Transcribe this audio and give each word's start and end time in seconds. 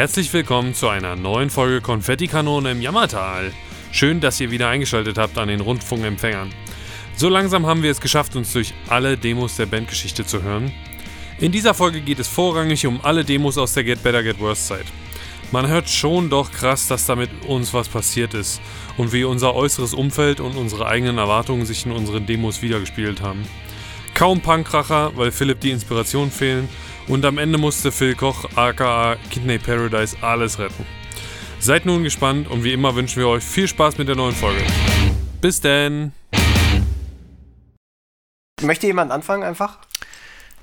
Herzlich 0.00 0.32
willkommen 0.32 0.72
zu 0.72 0.88
einer 0.88 1.14
neuen 1.14 1.50
Folge 1.50 1.82
Konfettikanone 1.82 2.70
im 2.70 2.80
Jammertal. 2.80 3.52
Schön, 3.92 4.18
dass 4.18 4.40
ihr 4.40 4.50
wieder 4.50 4.70
eingeschaltet 4.70 5.18
habt 5.18 5.36
an 5.36 5.48
den 5.48 5.60
Rundfunkempfängern. 5.60 6.54
So 7.16 7.28
langsam 7.28 7.66
haben 7.66 7.82
wir 7.82 7.90
es 7.90 8.00
geschafft, 8.00 8.34
uns 8.34 8.50
durch 8.54 8.72
alle 8.88 9.18
Demos 9.18 9.56
der 9.56 9.66
Bandgeschichte 9.66 10.24
zu 10.24 10.42
hören. 10.42 10.72
In 11.38 11.52
dieser 11.52 11.74
Folge 11.74 12.00
geht 12.00 12.18
es 12.18 12.28
vorrangig 12.28 12.86
um 12.86 13.04
alle 13.04 13.26
Demos 13.26 13.58
aus 13.58 13.74
der 13.74 13.84
Get 13.84 14.02
Better 14.02 14.22
Get 14.22 14.40
Worse 14.40 14.68
Zeit. 14.68 14.86
Man 15.52 15.68
hört 15.68 15.90
schon 15.90 16.30
doch 16.30 16.50
krass, 16.50 16.88
dass 16.88 17.04
damit 17.04 17.28
uns 17.46 17.74
was 17.74 17.90
passiert 17.90 18.32
ist 18.32 18.62
und 18.96 19.12
wie 19.12 19.24
unser 19.24 19.54
äußeres 19.54 19.92
Umfeld 19.92 20.40
und 20.40 20.56
unsere 20.56 20.86
eigenen 20.86 21.18
Erwartungen 21.18 21.66
sich 21.66 21.84
in 21.84 21.92
unseren 21.92 22.24
Demos 22.24 22.62
wiedergespiegelt 22.62 23.20
haben. 23.20 23.44
Kaum 24.14 24.40
Punkracher, 24.40 25.12
weil 25.14 25.30
Philipp 25.30 25.60
die 25.60 25.72
Inspiration 25.72 26.30
fehlen 26.30 26.70
und 27.10 27.24
am 27.24 27.38
Ende 27.38 27.58
musste 27.58 27.90
Phil 27.90 28.14
Koch 28.14 28.44
aka 28.54 29.16
Kidney 29.30 29.58
Paradise 29.58 30.16
alles 30.20 30.58
retten. 30.60 30.86
Seid 31.58 31.84
nun 31.84 32.04
gespannt 32.04 32.48
und 32.48 32.62
wie 32.62 32.72
immer 32.72 32.94
wünschen 32.94 33.18
wir 33.18 33.28
euch 33.28 33.42
viel 33.42 33.66
Spaß 33.66 33.98
mit 33.98 34.08
der 34.08 34.14
neuen 34.14 34.34
Folge. 34.34 34.62
Bis 35.40 35.60
denn! 35.60 36.12
Möchte 38.62 38.86
jemand 38.86 39.10
anfangen 39.10 39.42
einfach? 39.42 39.78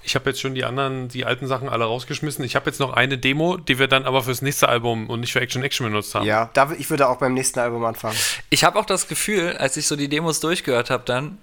Ich 0.03 0.15
habe 0.15 0.29
jetzt 0.29 0.39
schon 0.39 0.55
die 0.55 0.63
anderen, 0.63 1.09
die 1.09 1.25
alten 1.25 1.47
Sachen 1.47 1.67
alle 1.67 1.83
rausgeschmissen. 1.83 2.45
Ich 2.45 2.55
habe 2.55 2.67
jetzt 2.69 2.79
noch 2.79 2.93
eine 2.93 3.17
Demo, 3.17 3.57
die 3.57 3.77
wir 3.77 3.89
dann 3.89 4.05
aber 4.05 4.23
fürs 4.23 4.41
nächste 4.41 4.69
Album 4.69 5.09
und 5.09 5.19
nicht 5.19 5.33
für 5.33 5.41
Action 5.41 5.61
Action 5.63 5.85
benutzt 5.85 6.15
haben. 6.15 6.25
Ja, 6.25 6.49
da, 6.53 6.71
ich 6.77 6.89
würde 6.89 7.09
auch 7.09 7.17
beim 7.17 7.33
nächsten 7.33 7.59
Album 7.59 7.83
anfangen. 7.83 8.15
Ich 8.49 8.63
habe 8.63 8.79
auch 8.79 8.85
das 8.85 9.09
Gefühl, 9.09 9.57
als 9.57 9.75
ich 9.75 9.85
so 9.85 9.97
die 9.97 10.07
Demos 10.07 10.39
durchgehört 10.39 10.89
habe, 10.91 11.03
dann, 11.05 11.39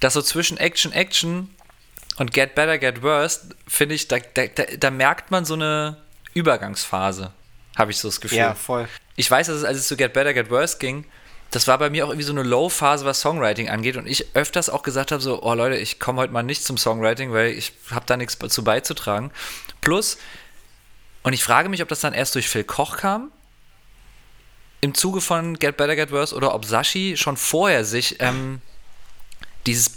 dass 0.00 0.14
so 0.14 0.22
zwischen 0.22 0.56
Action 0.56 0.92
Action 0.92 1.50
und 2.16 2.32
Get 2.32 2.54
Better, 2.54 2.78
Get 2.78 3.02
Worse, 3.02 3.48
finde 3.66 3.94
ich, 3.94 4.08
da, 4.08 4.18
da, 4.18 4.46
da, 4.46 4.90
merkt 4.90 5.30
man 5.30 5.44
so 5.44 5.54
eine 5.54 5.96
Übergangsphase, 6.32 7.32
habe 7.76 7.90
ich 7.90 7.98
so 7.98 8.08
das 8.08 8.20
Gefühl. 8.20 8.38
Ja, 8.38 8.54
voll. 8.54 8.88
Ich 9.16 9.30
weiß, 9.30 9.48
dass 9.48 9.56
es, 9.56 9.64
als 9.64 9.78
es 9.78 9.88
zu 9.88 9.96
Get 9.96 10.12
Better, 10.12 10.32
Get 10.34 10.50
Worse 10.50 10.78
ging, 10.78 11.04
das 11.50 11.68
war 11.68 11.78
bei 11.78 11.88
mir 11.88 12.04
auch 12.04 12.08
irgendwie 12.08 12.26
so 12.26 12.32
eine 12.32 12.42
Low-Phase, 12.42 13.04
was 13.04 13.20
Songwriting 13.20 13.68
angeht. 13.68 13.96
Und 13.96 14.08
ich 14.08 14.34
öfters 14.34 14.68
auch 14.68 14.82
gesagt 14.82 15.12
habe: 15.12 15.22
so, 15.22 15.40
oh 15.42 15.54
Leute, 15.54 15.76
ich 15.76 16.00
komme 16.00 16.20
heute 16.20 16.32
mal 16.32 16.42
nicht 16.42 16.64
zum 16.64 16.76
Songwriting, 16.76 17.32
weil 17.32 17.50
ich 17.50 17.72
habe 17.92 18.06
da 18.06 18.16
nichts 18.16 18.36
zu 18.48 18.64
beizutragen. 18.64 19.30
Plus, 19.80 20.18
und 21.22 21.32
ich 21.32 21.44
frage 21.44 21.68
mich, 21.68 21.80
ob 21.80 21.88
das 21.88 22.00
dann 22.00 22.12
erst 22.12 22.34
durch 22.34 22.48
Phil 22.48 22.64
Koch 22.64 22.96
kam, 22.96 23.30
im 24.80 24.94
Zuge 24.94 25.20
von 25.20 25.58
Get 25.58 25.76
Better, 25.76 25.94
Get 25.94 26.10
Worse, 26.10 26.34
oder 26.34 26.54
ob 26.54 26.64
Sashi 26.64 27.16
schon 27.16 27.36
vorher 27.36 27.84
sich 27.84 28.20
ähm, 28.20 28.60
dieses 29.66 29.90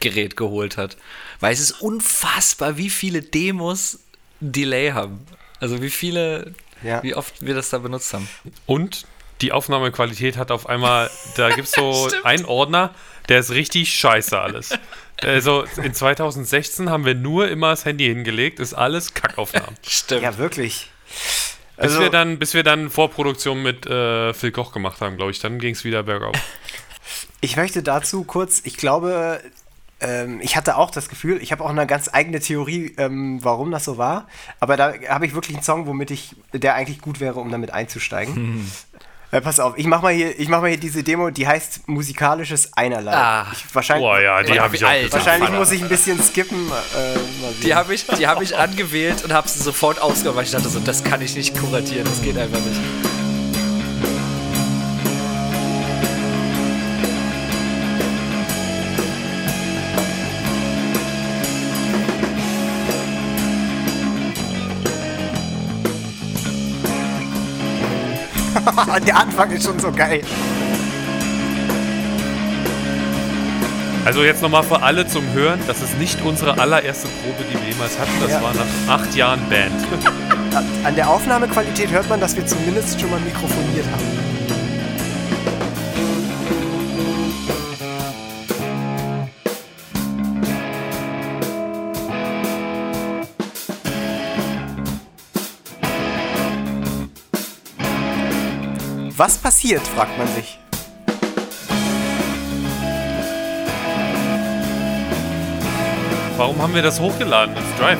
Boss-Delay-Effekt-Gerät 0.00 0.36
geholt 0.36 0.76
hat. 0.76 0.96
Weil 1.40 1.52
es 1.52 1.60
ist 1.60 1.80
unfassbar, 1.80 2.76
wie 2.76 2.90
viele 2.90 3.22
Demos 3.22 4.00
Delay 4.40 4.92
haben. 4.92 5.26
Also 5.60 5.82
wie 5.82 5.90
viele, 5.90 6.54
ja. 6.82 7.02
wie 7.02 7.14
oft 7.14 7.44
wir 7.44 7.54
das 7.54 7.70
da 7.70 7.78
benutzt 7.78 8.12
haben. 8.14 8.28
Und 8.66 9.06
die 9.40 9.52
Aufnahmequalität 9.52 10.36
hat 10.36 10.50
auf 10.50 10.66
einmal, 10.66 11.10
da 11.36 11.50
gibt 11.50 11.68
es 11.68 11.72
so 11.72 12.10
einen 12.24 12.44
Ordner, 12.44 12.94
der 13.28 13.40
ist 13.40 13.50
richtig 13.50 13.94
scheiße 13.94 14.38
alles. 14.38 14.70
Also 15.22 15.64
in 15.82 15.92
2016 15.92 16.88
haben 16.88 17.04
wir 17.04 17.14
nur 17.14 17.48
immer 17.48 17.70
das 17.70 17.84
Handy 17.84 18.06
hingelegt, 18.06 18.58
ist 18.58 18.72
alles 18.72 19.12
Kackaufnahmen. 19.12 19.76
Stimmt. 19.86 20.22
Ja, 20.22 20.38
wirklich. 20.38 20.90
Also, 21.76 21.96
bis, 21.96 22.04
wir 22.04 22.10
dann, 22.10 22.38
bis 22.38 22.54
wir 22.54 22.62
dann 22.62 22.90
Vorproduktion 22.90 23.62
mit 23.62 23.86
äh, 23.86 24.32
Phil 24.34 24.50
Koch 24.50 24.72
gemacht 24.72 25.00
haben, 25.00 25.16
glaube 25.16 25.30
ich, 25.30 25.40
dann 25.40 25.58
ging 25.58 25.74
es 25.74 25.84
wieder 25.84 26.02
bergauf. 26.02 26.36
Ich 27.42 27.56
möchte 27.56 27.82
dazu 27.82 28.24
kurz, 28.24 28.60
ich 28.64 28.76
glaube, 28.76 29.40
ähm, 30.00 30.40
ich 30.42 30.56
hatte 30.56 30.76
auch 30.76 30.90
das 30.90 31.08
Gefühl, 31.08 31.42
ich 31.42 31.52
habe 31.52 31.64
auch 31.64 31.70
eine 31.70 31.86
ganz 31.86 32.08
eigene 32.12 32.40
Theorie, 32.40 32.94
ähm, 32.96 33.38
warum 33.42 33.70
das 33.70 33.84
so 33.84 33.98
war. 33.98 34.26
Aber 34.58 34.76
da 34.76 34.94
habe 35.08 35.26
ich 35.26 35.34
wirklich 35.34 35.56
einen 35.56 35.64
Song, 35.64 35.86
womit 35.86 36.10
ich, 36.10 36.34
der 36.52 36.74
eigentlich 36.74 37.00
gut 37.00 37.20
wäre, 37.20 37.38
um 37.40 37.50
damit 37.50 37.72
einzusteigen. 37.72 38.34
Hm. 38.34 38.70
Äh, 39.32 39.40
pass 39.40 39.60
auf, 39.60 39.74
ich 39.76 39.86
mach 39.86 40.02
mal 40.02 40.12
hier, 40.12 40.38
ich 40.40 40.48
mach 40.48 40.60
mal 40.60 40.68
hier 40.68 40.80
diese 40.80 41.04
Demo, 41.04 41.30
die 41.30 41.46
heißt 41.46 41.88
musikalisches 41.88 42.72
Einerlei. 42.76 43.12
Ah. 43.12 43.46
Ich, 43.52 43.72
wahrscheinlich, 43.72 44.04
Boah, 44.04 44.20
ja, 44.20 44.42
die 44.42 44.58
habe 44.58 44.74
ich 44.74 44.84
auch. 44.84 44.90
Wahrscheinlich 45.12 45.50
muss 45.50 45.70
ich 45.70 45.82
ein 45.82 45.88
bisschen 45.88 46.20
skippen. 46.20 46.68
Äh, 46.68 47.62
die 47.62 47.74
habe 47.74 47.94
ich, 47.94 48.06
hab 48.08 48.42
ich 48.42 48.56
angewählt 48.56 49.22
und 49.22 49.32
habe 49.32 49.48
sie 49.48 49.60
sofort 49.60 50.00
ausgemacht, 50.00 50.36
weil 50.36 50.44
ich 50.44 50.50
dachte 50.50 50.68
so, 50.68 50.80
das 50.80 51.04
kann 51.04 51.20
ich 51.22 51.36
nicht 51.36 51.56
kuratieren, 51.56 52.04
das 52.06 52.22
geht 52.22 52.36
einfach 52.36 52.58
nicht. 52.58 53.19
Der 69.06 69.16
Anfang 69.16 69.50
ist 69.50 69.64
schon 69.64 69.78
so 69.78 69.90
geil. 69.92 70.22
Also 74.04 74.22
jetzt 74.22 74.40
nochmal 74.40 74.62
für 74.62 74.82
alle 74.82 75.06
zum 75.06 75.30
Hören, 75.34 75.60
das 75.66 75.82
ist 75.82 75.98
nicht 75.98 76.22
unsere 76.24 76.58
allererste 76.58 77.06
Probe, 77.22 77.44
die 77.50 77.60
wir 77.60 77.72
jemals 77.72 77.98
hatten. 77.98 78.12
Das 78.20 78.30
ja. 78.30 78.42
war 78.42 78.54
nach 78.54 79.00
acht 79.00 79.14
Jahren 79.14 79.40
Band. 79.50 79.74
An 80.84 80.94
der 80.94 81.08
Aufnahmequalität 81.08 81.90
hört 81.90 82.08
man, 82.08 82.18
dass 82.18 82.34
wir 82.34 82.46
zumindest 82.46 82.98
schon 83.00 83.10
mal 83.10 83.20
mikrofoniert 83.20 83.84
haben. 83.92 84.09
Was 99.20 99.36
passiert, 99.36 99.86
fragt 99.86 100.16
man 100.16 100.26
sich. 100.28 100.58
Warum 106.38 106.62
haben 106.62 106.74
wir 106.74 106.80
das 106.80 106.98
hochgeladen 106.98 107.54
ins 107.54 107.76
Drive? 107.78 107.98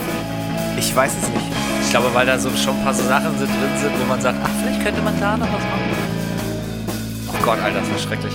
Ich 0.79 0.97
weiß 0.97 1.13
es 1.13 1.29
nicht. 1.29 1.45
Ich 1.83 1.91
glaube, 1.91 2.09
weil 2.15 2.25
da 2.25 2.39
so 2.39 2.49
schon 2.57 2.75
ein 2.75 2.85
paar 2.85 2.95
so 2.95 3.03
Sachen 3.03 3.39
sind, 3.39 3.51
drin 3.51 3.77
sind, 3.77 4.01
wo 4.01 4.05
man 4.07 4.19
sagt, 4.19 4.39
ach, 4.43 4.49
vielleicht 4.63 4.83
könnte 4.83 5.03
man 5.03 5.21
da 5.21 5.37
noch 5.37 5.53
was 5.53 5.63
machen. 5.63 5.91
Oh 7.29 7.45
Gott, 7.45 7.59
Alter, 7.59 7.81
das 7.81 7.91
war 7.91 7.99
schrecklich. 7.99 8.33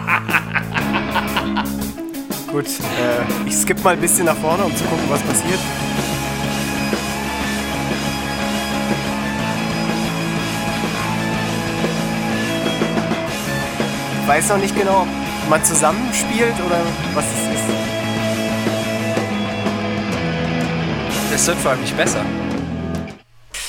Gut, 2.50 2.66
äh, 2.66 3.48
ich 3.48 3.56
skippe 3.56 3.82
mal 3.82 3.94
ein 3.94 4.00
bisschen 4.00 4.24
nach 4.26 4.36
vorne, 4.36 4.64
um 4.64 4.74
zu 4.74 4.84
gucken, 4.84 5.04
was 5.08 5.20
passiert. 5.22 5.58
Ich 14.22 14.28
weiß 14.28 14.48
noch 14.50 14.58
nicht 14.58 14.76
genau, 14.76 15.02
ob 15.02 15.50
man 15.50 15.64
zusammenspielt 15.64 16.54
oder 16.64 16.80
was 17.14 17.24
es 17.24 17.54
ist. 17.54 17.64
Es 21.34 21.46
wird 21.46 21.58
vor 21.58 21.72
allem 21.72 21.80
nicht 21.80 21.96
besser. 21.96 22.24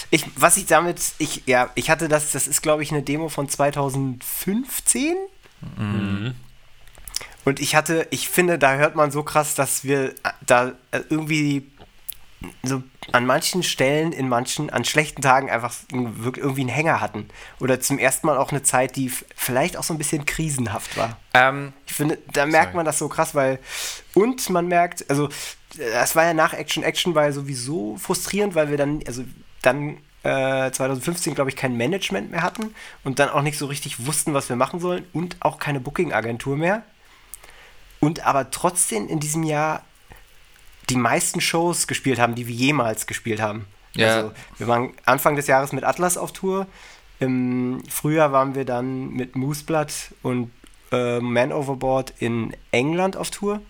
Ich, 0.09 0.25
was 0.35 0.55
ich 0.57 0.67
damit, 0.67 1.01
ich, 1.17 1.43
ja, 1.47 1.69
ich 1.75 1.89
hatte 1.89 2.07
das, 2.07 2.31
das 2.31 2.47
ist 2.47 2.61
glaube 2.61 2.83
ich 2.83 2.91
eine 2.91 3.01
Demo 3.01 3.27
von 3.27 3.49
2015. 3.49 5.15
Mhm. 5.77 6.35
Und 7.47 7.61
ich 7.61 7.77
hatte, 7.77 8.05
ich 8.09 8.27
finde, 8.27 8.59
da 8.59 8.75
hört 8.75 8.97
man 8.97 9.09
so 9.09 9.23
krass, 9.23 9.55
dass 9.55 9.85
wir 9.85 10.13
da 10.45 10.73
irgendwie 11.09 11.65
so 12.61 12.83
an 13.13 13.25
manchen 13.25 13.63
Stellen, 13.63 14.11
in 14.11 14.27
manchen, 14.27 14.69
an 14.69 14.83
schlechten 14.83 15.21
Tagen 15.21 15.49
einfach 15.49 15.73
irgendwie 15.89 16.59
einen 16.59 16.69
Hänger 16.69 16.99
hatten. 16.99 17.29
Oder 17.61 17.79
zum 17.79 17.99
ersten 17.99 18.27
Mal 18.27 18.37
auch 18.37 18.51
eine 18.51 18.63
Zeit, 18.63 18.97
die 18.97 19.09
vielleicht 19.33 19.77
auch 19.77 19.83
so 19.83 19.93
ein 19.93 19.97
bisschen 19.97 20.25
krisenhaft 20.25 20.97
war. 20.97 21.17
Ähm, 21.33 21.71
ich 21.85 21.93
finde, 21.93 22.17
da 22.33 22.45
merkt 22.45 22.75
man 22.75 22.83
das 22.83 22.99
so 22.99 23.07
krass, 23.07 23.33
weil. 23.33 23.59
Und 24.13 24.49
man 24.49 24.67
merkt, 24.67 25.09
also, 25.09 25.29
das 25.77 26.17
war 26.17 26.25
ja 26.25 26.33
nach 26.33 26.53
Action. 26.53 26.83
Action 26.83 27.15
war 27.15 27.27
ja 27.27 27.31
sowieso 27.31 27.95
frustrierend, 27.95 28.55
weil 28.55 28.71
wir 28.71 28.77
dann, 28.77 28.99
also 29.07 29.23
dann 29.61 29.99
äh, 30.23 30.69
2015, 30.69 31.33
glaube 31.33 31.49
ich, 31.49 31.55
kein 31.55 31.77
Management 31.77 32.29
mehr 32.29 32.41
hatten 32.41 32.75
und 33.05 33.19
dann 33.19 33.29
auch 33.29 33.41
nicht 33.41 33.57
so 33.57 33.67
richtig 33.67 34.05
wussten, 34.05 34.33
was 34.33 34.49
wir 34.49 34.57
machen 34.57 34.81
sollen 34.81 35.05
und 35.13 35.37
auch 35.39 35.59
keine 35.59 35.79
Booking-Agentur 35.79 36.57
mehr 36.57 36.83
und 37.99 38.25
aber 38.25 38.51
trotzdem 38.51 39.07
in 39.07 39.19
diesem 39.19 39.43
Jahr 39.43 39.83
die 40.89 40.95
meisten 40.95 41.41
Shows 41.41 41.87
gespielt 41.87 42.19
haben, 42.19 42.35
die 42.35 42.47
wir 42.47 42.55
jemals 42.55 43.07
gespielt 43.07 43.41
haben. 43.41 43.65
Ja. 43.93 44.15
Also, 44.15 44.31
wir 44.57 44.67
waren 44.67 44.93
Anfang 45.05 45.35
des 45.35 45.47
Jahres 45.47 45.73
mit 45.73 45.83
Atlas 45.83 46.17
auf 46.17 46.31
Tour. 46.31 46.67
Im 47.19 47.83
Frühjahr 47.89 48.31
waren 48.31 48.55
wir 48.55 48.63
dann 48.63 49.09
mit 49.09 49.35
Mooseblood 49.35 49.91
und 50.21 50.51
äh, 50.91 51.19
Man 51.19 51.51
Overboard 51.51 52.13
in 52.19 52.55
England 52.71 53.17
auf 53.17 53.31
Tour. 53.31 53.61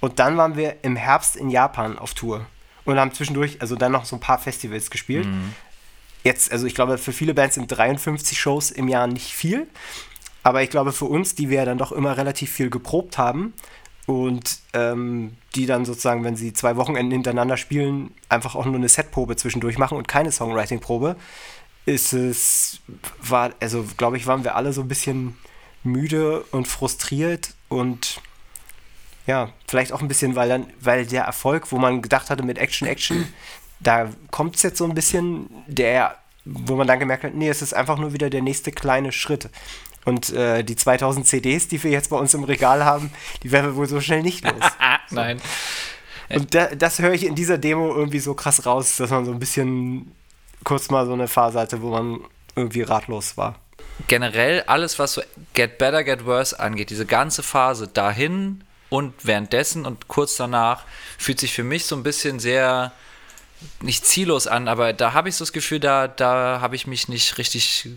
Und 0.00 0.18
dann 0.18 0.36
waren 0.36 0.56
wir 0.56 0.84
im 0.84 0.96
Herbst 0.96 1.36
in 1.36 1.50
Japan 1.50 1.98
auf 1.98 2.14
Tour. 2.14 2.46
Und 2.84 2.98
haben 2.98 3.12
zwischendurch, 3.12 3.60
also 3.60 3.74
dann 3.74 3.92
noch 3.92 4.04
so 4.04 4.16
ein 4.16 4.20
paar 4.20 4.38
Festivals 4.38 4.90
gespielt. 4.90 5.26
Mhm. 5.26 5.54
Jetzt, 6.22 6.52
also 6.52 6.66
ich 6.66 6.74
glaube, 6.74 6.98
für 6.98 7.12
viele 7.12 7.34
Bands 7.34 7.56
sind 7.56 7.66
53 7.68 8.38
Shows 8.38 8.70
im 8.70 8.88
Jahr 8.88 9.06
nicht 9.06 9.32
viel. 9.32 9.66
Aber 10.46 10.62
ich 10.62 10.70
glaube, 10.70 10.92
für 10.92 11.06
uns, 11.06 11.34
die 11.34 11.50
wir 11.50 11.64
dann 11.64 11.76
doch 11.76 11.90
immer 11.90 12.16
relativ 12.16 12.52
viel 12.52 12.70
geprobt 12.70 13.18
haben 13.18 13.52
und 14.06 14.60
ähm, 14.74 15.36
die 15.56 15.66
dann 15.66 15.84
sozusagen, 15.84 16.22
wenn 16.22 16.36
sie 16.36 16.52
zwei 16.52 16.76
Wochenenden 16.76 17.10
hintereinander 17.10 17.56
spielen, 17.56 18.14
einfach 18.28 18.54
auch 18.54 18.64
nur 18.64 18.76
eine 18.76 18.88
Setprobe 18.88 19.34
zwischendurch 19.34 19.76
machen 19.76 19.98
und 19.98 20.06
keine 20.06 20.30
Songwriting-Probe, 20.30 21.16
ist 21.84 22.12
es, 22.12 22.78
war, 23.20 23.54
also 23.58 23.84
glaube 23.96 24.18
ich, 24.18 24.28
waren 24.28 24.44
wir 24.44 24.54
alle 24.54 24.72
so 24.72 24.82
ein 24.82 24.88
bisschen 24.88 25.36
müde 25.82 26.42
und 26.52 26.68
frustriert 26.68 27.54
und 27.68 28.20
ja, 29.26 29.50
vielleicht 29.66 29.92
auch 29.92 30.00
ein 30.00 30.06
bisschen, 30.06 30.36
weil 30.36 30.48
dann, 30.48 30.66
weil 30.80 31.06
der 31.06 31.24
Erfolg, 31.24 31.72
wo 31.72 31.78
man 31.78 32.02
gedacht 32.02 32.30
hatte 32.30 32.44
mit 32.44 32.58
Action, 32.58 32.86
Action, 32.86 33.26
da 33.80 34.10
kommt 34.30 34.54
es 34.54 34.62
jetzt 34.62 34.78
so 34.78 34.84
ein 34.84 34.94
bisschen, 34.94 35.50
der, 35.66 36.14
wo 36.44 36.76
man 36.76 36.86
dann 36.86 37.00
gemerkt 37.00 37.24
hat, 37.24 37.34
nee, 37.34 37.48
es 37.48 37.62
ist 37.62 37.74
einfach 37.74 37.98
nur 37.98 38.12
wieder 38.12 38.30
der 38.30 38.42
nächste 38.42 38.70
kleine 38.70 39.10
Schritt. 39.10 39.50
Und 40.06 40.32
äh, 40.32 40.62
die 40.62 40.76
2000 40.76 41.26
CDs, 41.26 41.66
die 41.66 41.82
wir 41.82 41.90
jetzt 41.90 42.10
bei 42.10 42.16
uns 42.16 42.32
im 42.32 42.44
Regal 42.44 42.84
haben, 42.84 43.10
die 43.42 43.50
werden 43.50 43.66
wir 43.66 43.76
wohl 43.76 43.88
so 43.88 44.00
schnell 44.00 44.22
nicht 44.22 44.44
los. 44.44 44.62
Nein. 45.10 45.40
Und 46.28 46.54
da, 46.54 46.66
das 46.74 47.00
höre 47.00 47.12
ich 47.12 47.26
in 47.26 47.34
dieser 47.34 47.58
Demo 47.58 47.92
irgendwie 47.92 48.20
so 48.20 48.34
krass 48.34 48.64
raus, 48.66 48.96
dass 48.96 49.10
man 49.10 49.24
so 49.24 49.32
ein 49.32 49.40
bisschen 49.40 50.12
kurz 50.62 50.90
mal 50.90 51.06
so 51.06 51.12
eine 51.12 51.26
Phase 51.26 51.58
hatte, 51.58 51.82
wo 51.82 51.90
man 51.90 52.20
irgendwie 52.54 52.82
ratlos 52.82 53.36
war. 53.36 53.56
Generell 54.06 54.62
alles, 54.68 54.98
was 55.00 55.14
so 55.14 55.22
Get 55.54 55.78
Better, 55.78 56.04
Get 56.04 56.24
Worse 56.24 56.58
angeht, 56.58 56.90
diese 56.90 57.06
ganze 57.06 57.42
Phase 57.42 57.88
dahin 57.88 58.62
und 58.88 59.12
währenddessen 59.24 59.86
und 59.86 60.06
kurz 60.06 60.36
danach, 60.36 60.84
fühlt 61.18 61.40
sich 61.40 61.52
für 61.52 61.64
mich 61.64 61.84
so 61.86 61.96
ein 61.96 62.04
bisschen 62.04 62.38
sehr 62.38 62.92
nicht 63.80 64.06
ziellos 64.06 64.46
an, 64.46 64.68
aber 64.68 64.92
da 64.92 65.14
habe 65.14 65.28
ich 65.28 65.34
so 65.34 65.44
das 65.44 65.52
Gefühl, 65.52 65.80
da, 65.80 66.06
da 66.06 66.60
habe 66.60 66.76
ich 66.76 66.86
mich 66.86 67.08
nicht 67.08 67.38
richtig 67.38 67.88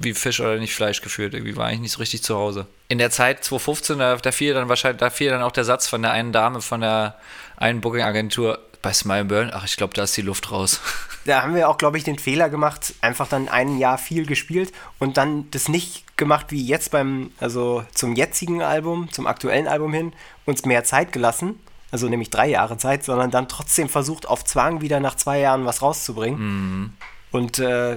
wie 0.00 0.14
Fisch 0.14 0.40
oder 0.40 0.56
nicht 0.56 0.74
Fleisch 0.74 1.00
gefühlt. 1.00 1.34
Irgendwie 1.34 1.56
war 1.56 1.72
ich 1.72 1.80
nicht 1.80 1.92
so 1.92 1.98
richtig 1.98 2.22
zu 2.22 2.36
Hause. 2.36 2.66
In 2.88 2.98
der 2.98 3.10
Zeit 3.10 3.44
2015, 3.44 3.98
da, 3.98 4.16
da 4.16 4.32
fiel 4.32 4.54
dann 4.54 4.68
wahrscheinlich, 4.68 5.00
da 5.00 5.10
fiel 5.10 5.30
dann 5.30 5.42
auch 5.42 5.52
der 5.52 5.64
Satz 5.64 5.86
von 5.86 6.02
der 6.02 6.12
einen 6.12 6.32
Dame 6.32 6.60
von 6.60 6.80
der 6.80 7.16
einen 7.56 7.80
Booking-Agentur 7.80 8.58
bei 8.84 8.92
Smile 8.92 9.24
Burn, 9.24 9.50
ach, 9.52 9.64
ich 9.64 9.76
glaube, 9.76 9.94
da 9.94 10.02
ist 10.04 10.16
die 10.16 10.22
Luft 10.22 10.52
raus. 10.52 10.80
Da 11.26 11.40
haben 11.40 11.54
wir 11.54 11.70
auch, 11.70 11.78
glaube 11.78 11.96
ich, 11.96 12.04
den 12.04 12.18
Fehler 12.18 12.50
gemacht, 12.50 12.92
einfach 13.00 13.26
dann 13.26 13.48
ein 13.48 13.78
Jahr 13.78 13.96
viel 13.96 14.26
gespielt 14.26 14.74
und 14.98 15.16
dann 15.16 15.50
das 15.52 15.70
nicht 15.70 16.18
gemacht 16.18 16.48
wie 16.50 16.62
jetzt 16.62 16.90
beim, 16.90 17.30
also 17.40 17.82
zum 17.94 18.14
jetzigen 18.14 18.60
Album, 18.60 19.10
zum 19.10 19.26
aktuellen 19.26 19.66
Album 19.66 19.94
hin, 19.94 20.12
uns 20.44 20.66
mehr 20.66 20.84
Zeit 20.84 21.12
gelassen, 21.12 21.58
also 21.90 22.10
nämlich 22.10 22.28
drei 22.28 22.48
Jahre 22.48 22.76
Zeit, 22.76 23.04
sondern 23.04 23.30
dann 23.30 23.48
trotzdem 23.48 23.88
versucht, 23.88 24.28
auf 24.28 24.44
Zwang 24.44 24.82
wieder 24.82 25.00
nach 25.00 25.14
zwei 25.14 25.38
Jahren 25.38 25.64
was 25.64 25.80
rauszubringen. 25.80 26.40
Mhm. 26.40 26.92
Und 27.30 27.58
äh, 27.58 27.96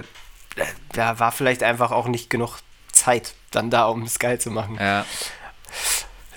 da 0.92 1.18
war 1.18 1.32
vielleicht 1.32 1.62
einfach 1.62 1.90
auch 1.90 2.06
nicht 2.06 2.30
genug 2.30 2.58
Zeit 2.92 3.34
dann 3.50 3.70
da, 3.70 3.86
um 3.86 4.02
es 4.02 4.18
geil 4.18 4.40
zu 4.40 4.50
machen. 4.50 4.76
Ja. 4.80 5.04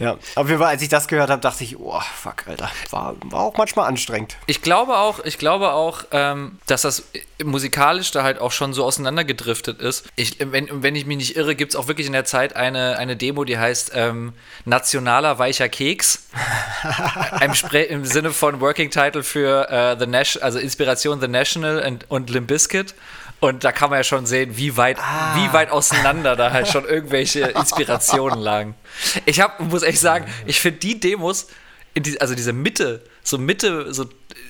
Ja, 0.01 0.17
auf 0.33 0.47
jeden 0.47 0.59
Fall, 0.59 0.69
als 0.69 0.81
ich 0.81 0.89
das 0.89 1.07
gehört 1.07 1.29
habe, 1.29 1.43
dachte 1.43 1.63
ich, 1.63 1.77
oh, 1.77 2.01
fuck, 2.15 2.47
Alter, 2.47 2.71
war, 2.89 3.15
war 3.25 3.41
auch 3.41 3.57
manchmal 3.57 3.87
anstrengend. 3.87 4.35
Ich 4.47 4.63
glaube 4.63 4.97
auch, 4.97 5.23
ich 5.23 5.37
glaube 5.37 5.73
auch, 5.73 6.05
ähm, 6.09 6.57
dass 6.65 6.81
das 6.81 7.03
musikalisch 7.43 8.09
da 8.09 8.23
halt 8.23 8.39
auch 8.39 8.51
schon 8.51 8.73
so 8.73 8.83
auseinandergedriftet 8.83 9.79
ist. 9.79 10.09
Ich, 10.15 10.37
wenn, 10.39 10.81
wenn 10.81 10.95
ich 10.95 11.05
mich 11.05 11.17
nicht 11.17 11.35
irre, 11.35 11.53
gibt 11.53 11.73
es 11.73 11.75
auch 11.75 11.87
wirklich 11.87 12.07
in 12.07 12.13
der 12.13 12.25
Zeit 12.25 12.55
eine, 12.55 12.97
eine 12.97 13.15
Demo, 13.15 13.43
die 13.43 13.59
heißt 13.59 13.91
ähm, 13.93 14.33
Nationaler 14.65 15.37
weicher 15.37 15.69
Keks. 15.69 16.29
Im, 17.41 17.53
Spre 17.53 17.83
Im 17.83 18.03
Sinne 18.03 18.31
von 18.31 18.59
Working 18.59 18.89
Title 18.89 19.21
für 19.21 19.69
äh, 19.69 19.99
The 19.99 20.07
National, 20.07 20.43
also 20.43 20.57
Inspiration 20.57 21.21
The 21.21 21.27
National 21.27 21.79
und, 21.85 22.09
und 22.09 22.31
Limp 22.31 22.47
Bizkit. 22.47 22.95
Und 23.41 23.63
da 23.65 23.71
kann 23.73 23.89
man 23.89 23.99
ja 23.99 24.03
schon 24.03 24.25
sehen, 24.25 24.55
wie 24.55 24.77
weit, 24.77 24.97
Ah. 24.99 25.35
wie 25.35 25.51
weit 25.51 25.71
auseinander 25.71 26.35
da 26.37 26.51
halt 26.51 26.67
schon 26.69 26.85
irgendwelche 26.85 27.39
Inspirationen 27.55 28.39
lagen. 28.39 28.75
Ich 29.25 29.41
hab, 29.41 29.59
muss 29.59 29.83
echt 29.83 29.99
sagen, 29.99 30.25
ich 30.45 30.59
finde 30.61 30.79
die 30.79 30.99
Demos, 30.99 31.47
in 31.93 32.03
die, 32.03 32.21
also 32.21 32.35
diese 32.35 32.53
Mitte, 32.53 33.03
so 33.23 33.37
Mitte, 33.37 33.93
so 33.93 34.05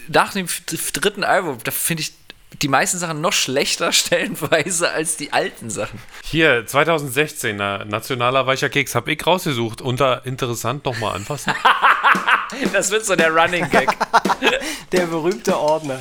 nach 0.09 0.33
dem 0.33 0.47
dritten 0.93 1.23
Album, 1.23 1.57
da 1.63 1.71
finde 1.71 2.01
ich 2.03 2.13
die 2.61 2.67
meisten 2.67 2.97
Sachen 2.97 3.21
noch 3.21 3.31
schlechter 3.33 3.91
stellenweise 3.93 4.91
als 4.91 5.15
die 5.15 5.31
alten 5.31 5.69
Sachen. 5.69 5.97
Hier, 6.25 6.67
2016er 6.67 7.85
Nationaler 7.85 8.45
Weicher 8.45 8.67
Keks, 8.69 8.93
habe 8.93 9.13
ich 9.13 9.25
rausgesucht. 9.25 9.81
Unter 9.81 10.25
interessant 10.25 10.83
nochmal 10.85 11.15
anfassen. 11.15 11.53
Das 12.73 12.91
wird 12.91 13.05
so 13.05 13.15
der 13.15 13.33
Running 13.33 13.69
Gag. 13.69 13.87
Der 14.91 15.05
berühmte 15.05 15.57
Ordner. 15.57 15.97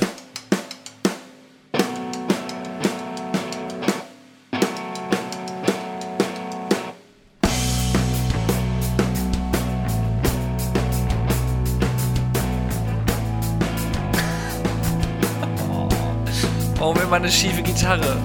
Immer 17.11 17.17
eine 17.17 17.29
schiefe 17.29 17.61
Gitarre? 17.61 18.17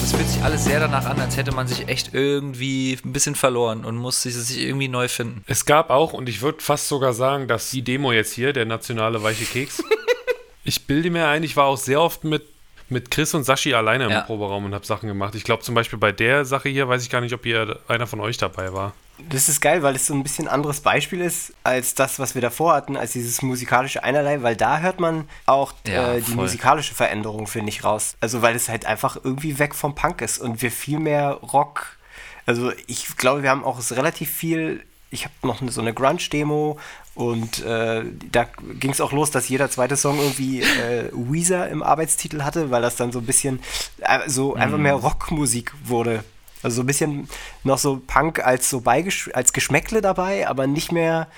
Das 0.00 0.12
fühlt 0.12 0.28
sich 0.28 0.40
alles 0.44 0.64
sehr 0.64 0.78
danach 0.78 1.06
an, 1.06 1.18
als 1.18 1.36
hätte 1.36 1.50
man 1.50 1.66
sich 1.66 1.88
echt 1.88 2.14
irgendwie 2.14 2.96
ein 3.04 3.12
bisschen 3.12 3.34
verloren 3.34 3.84
und 3.84 3.96
muss 3.96 4.22
sich, 4.22 4.36
sich 4.36 4.60
irgendwie 4.60 4.86
neu 4.86 5.08
finden. 5.08 5.42
Es 5.48 5.66
gab 5.66 5.90
auch, 5.90 6.12
und 6.12 6.28
ich 6.28 6.40
würde 6.40 6.60
fast 6.60 6.86
sogar 6.86 7.14
sagen, 7.14 7.48
dass 7.48 7.72
die 7.72 7.82
Demo 7.82 8.12
jetzt 8.12 8.32
hier, 8.32 8.52
der 8.52 8.64
nationale 8.64 9.24
weiche 9.24 9.44
Keks, 9.44 9.82
ich 10.62 10.86
bilde 10.86 11.10
mir 11.10 11.26
ein, 11.26 11.42
ich 11.42 11.56
war 11.56 11.64
auch 11.64 11.76
sehr 11.78 12.00
oft 12.00 12.22
mit, 12.22 12.44
mit 12.90 13.10
Chris 13.10 13.34
und 13.34 13.44
Sashi 13.44 13.74
alleine 13.74 14.04
im 14.04 14.10
Ja. 14.10 14.20
Proberaum 14.22 14.64
und 14.64 14.74
habe 14.74 14.84
Sachen 14.86 15.08
gemacht. 15.08 15.34
Ich 15.34 15.44
glaube 15.44 15.62
zum 15.62 15.74
Beispiel 15.74 15.98
bei 15.98 16.12
der 16.12 16.44
Sache 16.44 16.68
hier, 16.68 16.88
weiß 16.88 17.02
ich 17.02 17.10
gar 17.10 17.20
nicht, 17.20 17.32
ob 17.34 17.42
hier 17.44 17.78
einer 17.88 18.06
von 18.06 18.20
euch 18.20 18.36
dabei 18.36 18.72
war. 18.72 18.92
Das 19.28 19.48
ist 19.50 19.60
geil, 19.60 19.82
weil 19.82 19.96
es 19.96 20.06
so 20.06 20.14
ein 20.14 20.22
bisschen 20.22 20.48
anderes 20.48 20.80
Beispiel 20.80 21.20
ist 21.20 21.52
als 21.62 21.94
das, 21.94 22.18
was 22.18 22.34
wir 22.34 22.40
davor 22.40 22.72
hatten, 22.72 22.96
als 22.96 23.12
dieses 23.12 23.42
musikalische 23.42 24.02
Einerlei, 24.02 24.42
weil 24.42 24.56
da 24.56 24.78
hört 24.78 24.98
man 24.98 25.28
auch 25.44 25.74
Ja, 25.86 26.14
äh, 26.14 26.16
die 26.22 26.22
voll. 26.32 26.36
musikalische 26.44 26.94
Veränderung, 26.94 27.46
finde 27.46 27.68
ich, 27.68 27.84
raus. 27.84 28.16
Also 28.20 28.40
weil 28.40 28.56
es 28.56 28.68
halt 28.70 28.86
einfach 28.86 29.16
irgendwie 29.22 29.58
weg 29.58 29.74
vom 29.74 29.94
Punk 29.94 30.22
ist 30.22 30.38
und 30.38 30.62
wir 30.62 30.70
viel 30.72 30.98
mehr 30.98 31.32
Rock. 31.32 31.98
Also 32.46 32.72
ich 32.86 33.16
glaube, 33.18 33.42
wir 33.42 33.50
haben 33.50 33.62
auch 33.64 33.78
relativ 33.90 34.30
viel. 34.30 34.82
Ich 35.10 35.24
habe 35.24 35.34
noch 35.42 35.60
so 35.68 35.80
eine 35.82 35.92
Grunge-Demo 35.92 36.78
und 37.20 37.62
äh, 37.64 38.02
da 38.32 38.46
ging 38.78 38.90
es 38.92 39.00
auch 39.00 39.12
los, 39.12 39.30
dass 39.30 39.48
jeder 39.48 39.70
zweite 39.70 39.96
Song 39.96 40.18
irgendwie 40.18 40.62
äh, 40.62 41.10
Weezer 41.12 41.68
im 41.68 41.82
Arbeitstitel 41.82 42.42
hatte, 42.42 42.70
weil 42.70 42.80
das 42.80 42.96
dann 42.96 43.12
so 43.12 43.18
ein 43.18 43.26
bisschen 43.26 43.60
äh, 44.00 44.20
so 44.26 44.54
einfach 44.54 44.78
mehr 44.78 44.94
Rockmusik 44.94 45.74
wurde. 45.84 46.24
Also 46.62 46.76
so 46.76 46.82
ein 46.82 46.86
bisschen 46.86 47.28
noch 47.62 47.76
so 47.76 48.00
Punk 48.06 48.44
als 48.44 48.70
so 48.70 48.80
Beigesch 48.80 49.30
als 49.34 49.52
Geschmäckle 49.52 50.00
dabei, 50.00 50.48
aber 50.48 50.66
nicht 50.66 50.92
mehr 50.92 51.28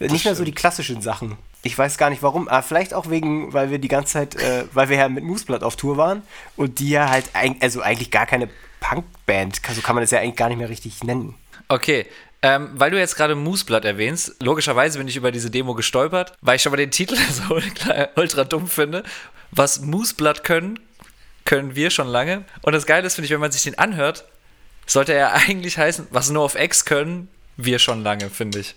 nicht 0.00 0.24
mehr 0.24 0.34
so 0.34 0.44
die 0.44 0.52
klassischen 0.52 1.00
Sachen. 1.02 1.36
Ich 1.62 1.78
weiß 1.78 1.98
gar 1.98 2.10
nicht 2.10 2.22
warum, 2.22 2.48
aber 2.48 2.62
vielleicht 2.62 2.92
auch 2.92 3.08
wegen, 3.08 3.52
weil 3.52 3.70
wir 3.70 3.78
die 3.78 3.88
ganze 3.88 4.14
Zeit, 4.14 4.34
äh, 4.34 4.64
weil 4.72 4.88
wir 4.88 4.96
ja 4.96 5.08
mit 5.08 5.22
Mooseblood 5.22 5.62
auf 5.62 5.76
Tour 5.76 5.96
waren 5.96 6.22
und 6.56 6.80
die 6.80 6.90
ja 6.90 7.08
halt 7.08 7.30
also 7.60 7.80
eigentlich 7.80 8.10
gar 8.10 8.26
keine 8.26 8.48
Punkband, 8.80 9.60
so 9.72 9.80
kann 9.82 9.94
man 9.94 10.02
das 10.02 10.10
ja 10.10 10.18
eigentlich 10.18 10.36
gar 10.36 10.48
nicht 10.48 10.58
mehr 10.58 10.68
richtig 10.68 11.04
nennen. 11.04 11.34
Okay, 11.68 12.06
ähm, 12.42 12.70
weil 12.74 12.90
du 12.90 12.98
jetzt 12.98 13.16
gerade 13.16 13.34
Mooseblood 13.34 13.84
erwähnst, 13.84 14.36
logischerweise 14.42 14.98
bin 14.98 15.08
ich 15.08 15.16
über 15.16 15.32
diese 15.32 15.50
Demo 15.50 15.74
gestolpert, 15.74 16.32
weil 16.40 16.56
ich 16.56 16.62
schon 16.62 16.70
mal 16.70 16.76
den 16.76 16.90
Titel 16.90 17.16
so 17.30 17.60
ultra 18.16 18.44
dumm 18.44 18.68
finde. 18.68 19.02
Was 19.50 19.80
Mooseblood 19.80 20.44
können, 20.44 20.78
können 21.44 21.74
wir 21.76 21.90
schon 21.90 22.08
lange. 22.08 22.44
Und 22.62 22.72
das 22.72 22.86
Geile 22.86 23.06
ist, 23.06 23.14
finde 23.14 23.26
ich, 23.26 23.32
wenn 23.32 23.40
man 23.40 23.52
sich 23.52 23.62
den 23.62 23.78
anhört, 23.78 24.24
sollte 24.86 25.12
er 25.14 25.32
eigentlich 25.32 25.78
heißen, 25.78 26.08
was 26.10 26.30
No 26.30 26.44
of 26.44 26.56
X 26.56 26.84
können, 26.84 27.28
wir 27.56 27.78
schon 27.78 28.02
lange, 28.02 28.28
finde 28.30 28.60
ich. 28.60 28.74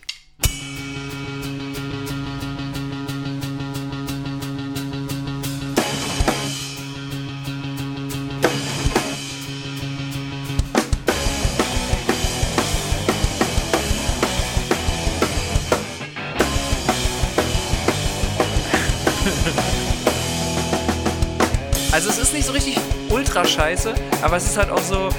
Ultra 23.40 23.46
scheiße, 23.46 23.94
aber 24.22 24.38
es 24.38 24.46
ist 24.46 24.58
halt 24.58 24.70
auch 24.70 24.82
so. 24.82 25.10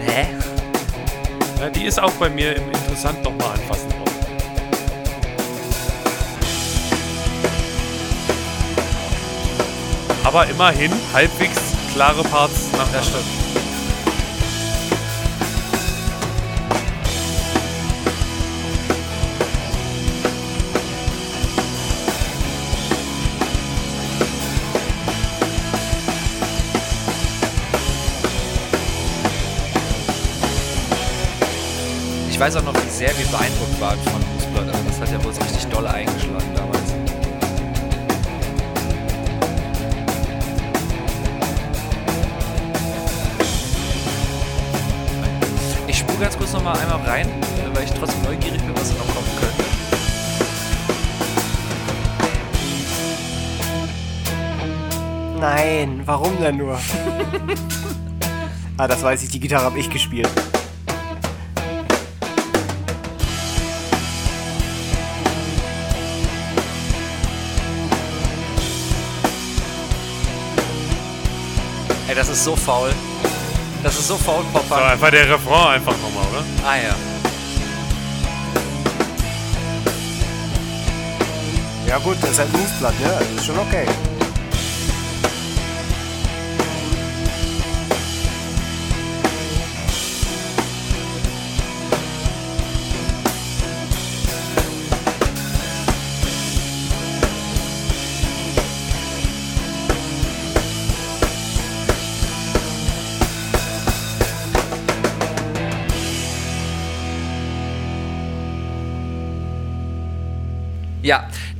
Hä? 0.00 0.26
Ja, 1.60 1.68
die 1.70 1.84
ist 1.84 2.00
auch 2.00 2.12
bei 2.12 2.28
mir 2.28 2.56
im 2.56 2.68
Interessant 2.70 3.22
nochmal 3.22 3.52
anfassen 3.52 3.90
drauf. 3.90 4.08
Aber 10.24 10.46
immerhin 10.46 10.92
halbwegs 11.12 11.58
klare 11.92 12.22
Parts 12.22 12.68
nach 12.76 12.92
Das 12.92 13.06
stimmt. 13.06 13.47
Ich 32.38 32.44
weiß 32.44 32.54
auch 32.54 32.62
noch, 32.62 32.74
wie 32.74 32.88
sehr 32.88 33.08
wir 33.18 33.26
beeindruckt 33.26 33.80
waren 33.80 33.98
von 33.98 34.22
Fußball. 34.22 34.70
Also 34.70 34.84
das 34.86 35.00
hat 35.00 35.10
ja 35.10 35.24
wohl 35.24 35.32
so 35.32 35.40
richtig 35.40 35.66
doll 35.66 35.84
eingeschlagen 35.88 36.54
damals. 36.54 36.94
Ich 45.88 45.98
spule 45.98 46.18
ganz 46.18 46.38
kurz 46.38 46.52
noch 46.52 46.62
mal 46.62 46.78
einmal 46.78 47.00
rein, 47.08 47.28
weil 47.74 47.82
ich 47.82 47.90
trotzdem 47.90 48.22
neugierig 48.22 48.62
bin, 48.62 48.72
was 48.76 48.90
da 48.90 48.94
noch 48.98 49.14
kommen 49.16 49.26
könnte. 49.40 49.64
Nein, 55.40 56.02
warum 56.04 56.40
denn 56.40 56.58
nur? 56.58 56.78
ah, 58.76 58.86
das 58.86 59.02
weiß 59.02 59.24
ich, 59.24 59.30
die 59.30 59.40
Gitarre 59.40 59.64
habe 59.64 59.80
ich 59.80 59.90
gespielt. 59.90 60.30
Das 72.18 72.28
ist 72.30 72.44
so 72.44 72.56
faul. 72.56 72.90
Das 73.82 73.96
ist 73.96 74.08
so 74.08 74.16
faul, 74.16 74.42
So, 74.52 74.58
Popper. 74.58 74.84
einfach 74.86 75.10
der 75.10 75.28
Refrain 75.30 75.74
einfach 75.76 75.92
nochmal, 75.92 76.24
oder? 76.32 76.44
Ah 76.66 76.76
ja. 76.76 76.94
Ja 81.86 81.98
gut, 81.98 82.16
das 82.20 82.30
ist 82.30 82.38
halt 82.40 82.52
ein 82.54 82.60
Moosblatt, 82.60 83.00
ne? 83.00 83.06
Also 83.16 83.34
ist 83.36 83.46
schon 83.46 83.58
okay. 83.58 83.86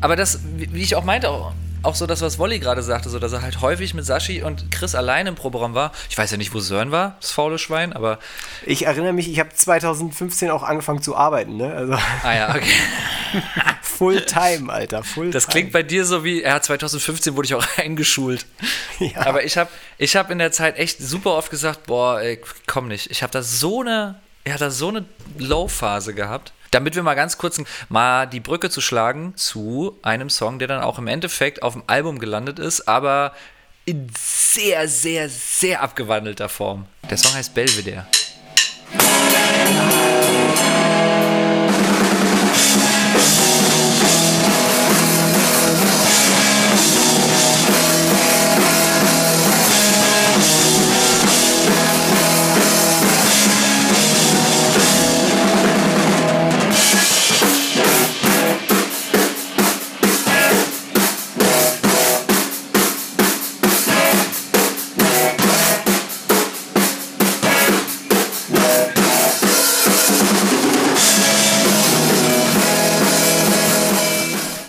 Aber 0.01 0.17
das, 0.17 0.41
wie 0.57 0.83
ich 0.83 0.97
auch 0.97 1.05
meinte, 1.05 1.31
auch, 1.31 1.53
auch 1.83 1.95
so 1.95 2.07
das, 2.07 2.23
was 2.23 2.39
Wolli 2.39 2.59
gerade 2.59 2.83
sagte, 2.83 3.09
so 3.09 3.19
dass 3.19 3.33
er 3.33 3.43
halt 3.43 3.61
häufig 3.61 3.95
mit 3.95 4.05
Sashi 4.05 4.43
und 4.43 4.71
Chris 4.71 4.95
allein 4.95 5.27
im 5.27 5.35
Proberaum 5.35 5.75
war. 5.75 5.93
Ich 6.11 6.19
weiß 6.19 6.31
ja 6.31 6.37
nicht, 6.37 6.53
wo 6.53 6.61
Sören 6.61 6.91
war, 6.91 7.17
das 7.21 7.31
faule 7.31 7.59
Schwein, 7.59 7.93
aber. 7.93 8.19
Ich 8.67 8.87
erinnere 8.87 9.13
mich, 9.13 9.31
ich 9.31 9.39
habe 9.39 9.51
2015 9.55 10.51
auch 10.51 10.63
angefangen 10.63 11.03
zu 11.03 11.17
arbeiten, 11.17 11.57
ne? 11.57 11.73
Also 11.73 11.95
Ah 12.23 12.35
ja, 12.35 12.51
okay. 12.51 12.73
Fulltime, 13.83 14.73
Alter, 14.73 15.03
Fulltime. 15.03 15.33
Das 15.33 15.49
klingt 15.49 15.73
bei 15.73 15.83
dir 15.83 16.05
so 16.05 16.25
wie, 16.25 16.43
ja, 16.43 16.61
2015 16.61 17.37
wurde 17.37 17.47
ich 17.47 17.55
auch 17.55 17.67
eingeschult. 17.77 18.47
Ja. 19.01 19.27
Aber 19.27 19.45
ich 19.45 19.57
habe 19.57 19.71
ich 19.99 20.17
hab 20.17 20.31
in 20.31 20.39
der 20.39 20.53
Zeit 20.53 20.79
echt 20.79 20.99
super 21.01 21.35
oft 21.35 21.51
gesagt, 21.51 21.87
boah, 21.87 22.21
ey, 22.21 22.41
komm 22.67 22.89
nicht. 22.89 23.11
Ich 23.11 23.23
habe 23.23 23.33
da 23.33 23.43
so 23.43 23.81
eine, 23.81 24.21
ich 24.45 24.53
hatte 24.53 24.65
da 24.65 24.71
so 24.71 24.89
eine 24.89 25.05
Low-Phase 25.39 26.15
gehabt. 26.15 26.53
Damit 26.71 26.95
wir 26.95 27.03
mal 27.03 27.15
ganz 27.15 27.39
kurz 27.39 27.61
mal 27.89 28.27
die 28.27 28.41
Brücke 28.41 28.71
zu 28.71 28.81
schlagen 28.81 29.35
zu 29.37 29.99
einem 30.03 30.31
Song, 30.31 30.59
der 30.59 30.69
dann 30.69 30.83
auch 30.83 30.99
im 30.99 31.07
Endeffekt 31.07 31.63
auf 31.63 31.73
dem 31.73 31.83
Album 31.87 32.19
gelandet 32.19 32.59
ist, 32.59 32.89
aber 32.89 33.33
in 33.85 34.09
sehr, 34.19 34.87
sehr, 34.89 35.29
sehr 35.31 35.83
abgewandelter 35.83 36.49
Form. 36.49 36.87
Der 37.09 37.17
Song 37.17 37.33
heißt 37.33 37.55
Belvedere. 37.55 38.07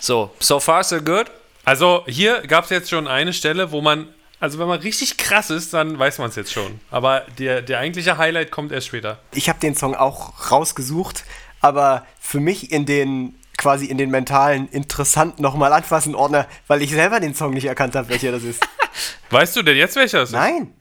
So, 0.10 0.32
so 0.40 0.60
far 0.60 0.84
so 0.84 1.00
good. 1.00 1.28
Also 1.66 2.04
hier 2.08 2.42
gab 2.48 2.64
es 2.64 2.72
jetzt 2.72 2.90
schon 2.90 3.08
eine 3.08 3.32
Stelle, 3.32 3.72
wo 3.72 3.80
man, 3.80 4.08
also 4.40 4.58
wenn 4.58 4.68
man 4.68 4.80
richtig 4.80 5.18
krass 5.18 5.52
ist, 5.52 5.72
dann 5.76 6.00
weiß 6.00 6.18
man 6.18 6.30
es 6.30 6.36
jetzt 6.36 6.52
schon. 6.52 6.80
Aber 6.90 7.28
der, 7.38 7.62
der 7.62 7.78
eigentliche 7.78 8.18
Highlight 8.18 8.50
kommt 8.50 8.72
erst 8.72 8.88
später. 8.88 9.20
Ich 9.36 9.50
habe 9.50 9.60
den 9.60 9.76
Song 9.76 9.94
auch 9.94 10.50
rausgesucht, 10.50 11.26
aber 11.62 12.08
für 12.20 12.40
mich 12.40 12.72
in 12.72 12.88
den 12.88 13.36
quasi 13.56 13.86
in 13.86 14.00
den 14.00 14.10
mentalen 14.10 14.68
interessant 14.70 15.40
nochmal 15.40 15.74
anfassen 15.74 16.16
Ordner, 16.16 16.48
weil 16.66 16.82
ich 16.82 16.90
selber 16.90 17.20
den 17.20 17.36
Song 17.36 17.54
nicht 17.54 17.66
erkannt 17.66 17.96
habe, 17.96 18.10
welcher 18.10 18.32
das 18.32 18.42
ist. 18.42 18.66
Weißt 19.30 19.56
du 19.56 19.62
denn 19.62 19.78
jetzt 19.78 19.96
welcher 19.96 20.24
es 20.24 20.30
ist? 20.30 20.36
Nein. 20.36 20.74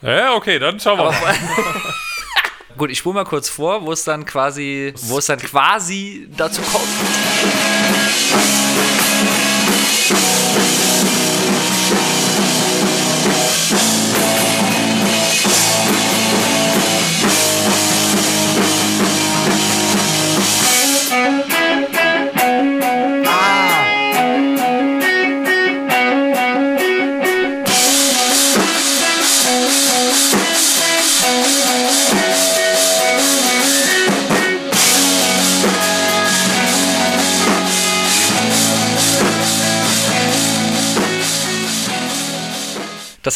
Ja, 0.00 0.32
okay, 0.32 0.58
dann 0.58 0.80
schauen 0.80 0.96
wir 0.96 1.04
mal. 1.04 1.14
Gut, 2.76 2.90
ich 2.90 2.98
spule 2.98 3.14
mal 3.14 3.24
kurz 3.24 3.48
vor, 3.48 3.86
wo 3.86 3.92
es 3.92 4.04
dann 4.04 4.26
quasi, 4.26 4.92
wo 5.02 5.16
es 5.16 5.26
dann 5.26 5.38
quasi 5.38 6.28
dazu 6.36 6.60
kommt. 6.60 6.84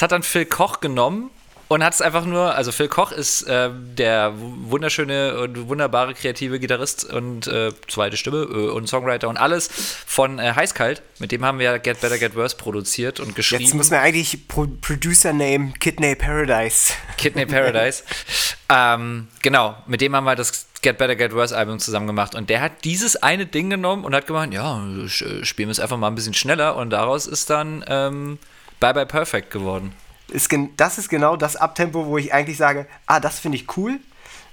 Das 0.00 0.04
hat 0.04 0.12
dann 0.12 0.22
Phil 0.22 0.46
Koch 0.46 0.80
genommen 0.80 1.28
und 1.68 1.84
hat 1.84 1.92
es 1.92 2.00
einfach 2.00 2.24
nur, 2.24 2.54
also 2.54 2.72
Phil 2.72 2.88
Koch 2.88 3.12
ist 3.12 3.42
äh, 3.42 3.68
der 3.70 4.32
wunderschöne 4.34 5.38
und 5.38 5.68
wunderbare 5.68 6.14
kreative 6.14 6.58
Gitarrist 6.58 7.04
und 7.04 7.46
äh, 7.48 7.70
zweite 7.86 8.16
Stimme 8.16 8.38
äh, 8.38 8.70
und 8.70 8.88
Songwriter 8.88 9.28
und 9.28 9.36
alles 9.36 9.68
von 10.06 10.38
äh, 10.38 10.54
Heißkalt. 10.54 11.02
Mit 11.18 11.32
dem 11.32 11.44
haben 11.44 11.58
wir 11.58 11.78
Get 11.78 12.00
Better 12.00 12.16
Get 12.16 12.34
Worse 12.34 12.56
produziert 12.56 13.20
und 13.20 13.36
geschrieben. 13.36 13.62
Jetzt 13.62 13.74
muss 13.74 13.90
man 13.90 14.00
eigentlich 14.00 14.48
Pro 14.48 14.68
Producer 14.80 15.34
Name 15.34 15.74
Kidney 15.80 16.14
Paradise. 16.14 16.94
Kidney 17.18 17.44
Paradise. 17.44 18.02
ähm, 18.70 19.28
genau, 19.42 19.76
mit 19.86 20.00
dem 20.00 20.16
haben 20.16 20.24
wir 20.24 20.34
das 20.34 20.66
Get 20.80 20.96
Better 20.96 21.14
Get 21.14 21.34
Worse 21.34 21.54
Album 21.54 21.78
zusammen 21.78 22.06
gemacht 22.06 22.34
und 22.34 22.48
der 22.48 22.62
hat 22.62 22.84
dieses 22.84 23.16
eine 23.16 23.44
Ding 23.44 23.68
genommen 23.68 24.06
und 24.06 24.14
hat 24.14 24.26
gemeint, 24.26 24.54
ja, 24.54 24.82
spielen 25.08 25.68
wir 25.68 25.72
es 25.72 25.78
einfach 25.78 25.98
mal 25.98 26.06
ein 26.06 26.14
bisschen 26.14 26.32
schneller 26.32 26.76
und 26.76 26.88
daraus 26.88 27.26
ist 27.26 27.50
dann 27.50 27.84
ähm, 27.86 28.38
Bye 28.80 28.94
Bye 28.94 29.06
Perfect 29.06 29.50
geworden. 29.50 29.92
Ist 30.28 30.48
gen 30.48 30.70
das 30.76 30.98
ist 30.98 31.08
genau 31.08 31.36
das 31.36 31.56
Abtempo, 31.56 32.06
wo 32.06 32.18
ich 32.18 32.32
eigentlich 32.32 32.56
sage, 32.56 32.86
ah, 33.06 33.20
das 33.20 33.38
finde 33.38 33.56
ich 33.56 33.76
cool. 33.76 34.00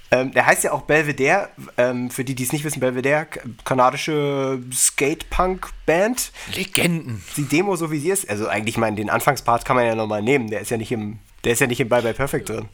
Ähm, 0.10 0.31
der 0.31 0.46
heißt 0.46 0.63
ja 0.63 0.72
auch 0.72 0.84
Belvedere, 0.84 1.50
ähm, 1.77 2.10
für 2.10 2.24
die, 2.24 2.34
die 2.34 2.43
es 2.43 2.53
nicht 2.53 2.63
wissen, 2.63 2.79
Belvedere, 2.79 3.27
kanadische 3.65 4.62
Skate-Punk-Band. 4.72 6.31
Legenden. 6.55 7.24
Die 7.36 7.43
Demo, 7.43 7.75
so 7.75 7.91
wie 7.91 8.00
sie 8.00 8.10
ist, 8.10 8.29
also 8.29 8.48
eigentlich 8.48 8.77
meinen, 8.77 8.96
den 8.96 9.10
Anfangspart 9.10 9.65
kann 9.65 9.75
man 9.75 9.86
ja 9.86 9.96
nochmal 9.96 10.22
nehmen, 10.22 10.50
der 10.50 10.62
ist 10.62 10.72
ja 10.72 10.77
nicht 10.77 10.93
im, 10.93 11.19
der 11.44 11.53
ist 11.53 11.60
ja 11.60 11.67
nicht 11.67 11.79
im 11.79 11.89
Bye 11.89 12.01
Bye 12.01 12.13
Perfect 12.13 12.50
drin. 12.50 12.67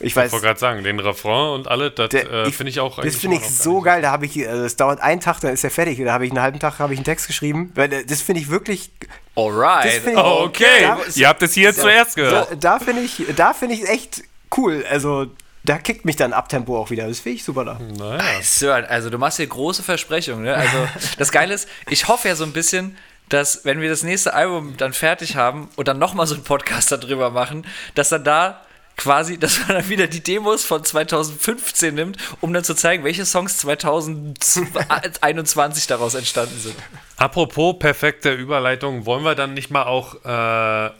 Ich 0.00 0.14
weiß, 0.14 0.26
Ich 0.26 0.32
wollte 0.32 0.46
gerade 0.46 0.60
sagen, 0.60 0.84
den 0.84 1.00
Refrain 1.00 1.54
und 1.54 1.68
alle, 1.68 1.90
das 1.90 2.12
äh, 2.12 2.50
finde 2.50 2.68
ich 2.70 2.80
auch 2.80 3.00
Das 3.02 3.16
finde 3.16 3.36
ich 3.36 3.48
so 3.48 3.80
geil. 3.80 4.02
da 4.02 4.10
habe 4.10 4.26
ich, 4.26 4.46
also 4.46 4.64
es 4.64 4.76
dauert 4.76 5.00
einen 5.00 5.20
Tag, 5.22 5.40
dann 5.40 5.54
ist 5.54 5.64
er 5.64 5.70
fertig, 5.70 5.98
da 6.04 6.12
habe 6.12 6.26
ich 6.26 6.32
einen 6.32 6.42
halben 6.42 6.58
Tag, 6.58 6.78
habe 6.80 6.92
ich 6.92 6.98
einen 6.98 7.04
Text 7.04 7.26
geschrieben. 7.26 7.72
Weil, 7.74 7.90
äh, 7.92 8.04
Das 8.04 8.20
finde 8.20 8.42
ich 8.42 8.50
wirklich, 8.50 8.90
Alright. 9.34 10.02
ich, 10.06 10.16
Oh, 10.16 10.42
okay, 10.44 10.64
Da- 10.82 10.98
ihr 11.14 11.28
habt 11.28 11.42
es 11.42 11.54
hier 11.54 11.74
zuerst 11.74 12.16
gehört. 12.16 12.50
Da, 12.50 12.54
da 12.56 12.78
finde 12.78 13.02
ich, 13.02 13.22
da 13.36 13.54
finde 13.54 13.74
ich 13.76 13.88
echt 13.88 14.22
cool. 14.56 14.84
Also 14.90 15.26
da 15.64 15.78
kickt 15.78 16.04
mich 16.04 16.16
dann 16.16 16.32
Abtempo 16.34 16.78
auch 16.78 16.90
wieder. 16.90 17.08
Das 17.08 17.20
finde 17.20 17.36
ich 17.36 17.44
super 17.44 17.64
da. 17.64 17.78
Naja. 17.98 18.22
Sören, 18.42 18.84
also 18.84 19.08
du 19.10 19.18
machst 19.18 19.38
hier 19.38 19.46
große 19.46 19.82
Versprechungen. 19.82 20.44
Ne? 20.44 20.54
Also 20.54 20.76
das 21.18 21.32
Geile 21.32 21.54
ist, 21.54 21.68
ich 21.88 22.06
hoffe 22.06 22.28
ja 22.28 22.36
so 22.36 22.44
ein 22.44 22.52
bisschen, 22.52 22.96
dass 23.28 23.64
wenn 23.64 23.80
wir 23.80 23.88
das 23.88 24.02
nächste 24.02 24.34
Album 24.34 24.76
dann 24.76 24.92
fertig 24.92 25.36
haben 25.36 25.68
und 25.76 25.88
dann 25.88 25.98
nochmal 25.98 26.26
so 26.26 26.34
einen 26.34 26.44
Podcast 26.44 26.92
darüber 26.92 27.30
machen, 27.30 27.66
dass 27.94 28.10
dann 28.10 28.24
da 28.24 28.60
quasi, 28.96 29.38
dass 29.38 29.60
man 29.60 29.76
dann 29.76 29.88
wieder 29.88 30.06
die 30.06 30.22
Demos 30.22 30.64
von 30.64 30.84
2015 30.84 31.94
nimmt, 31.94 32.18
um 32.40 32.52
dann 32.52 32.64
zu 32.64 32.74
zeigen, 32.74 33.04
welche 33.04 33.24
Songs 33.26 33.58
2021 33.58 35.86
daraus 35.86 36.14
entstanden 36.14 36.58
sind. 36.58 36.74
Apropos 37.16 37.78
perfekte 37.78 38.32
Überleitung, 38.32 39.06
wollen 39.06 39.24
wir 39.24 39.34
dann 39.34 39.54
nicht 39.54 39.70
mal 39.70 39.84
auch 39.84 40.24
äh, 40.24 40.90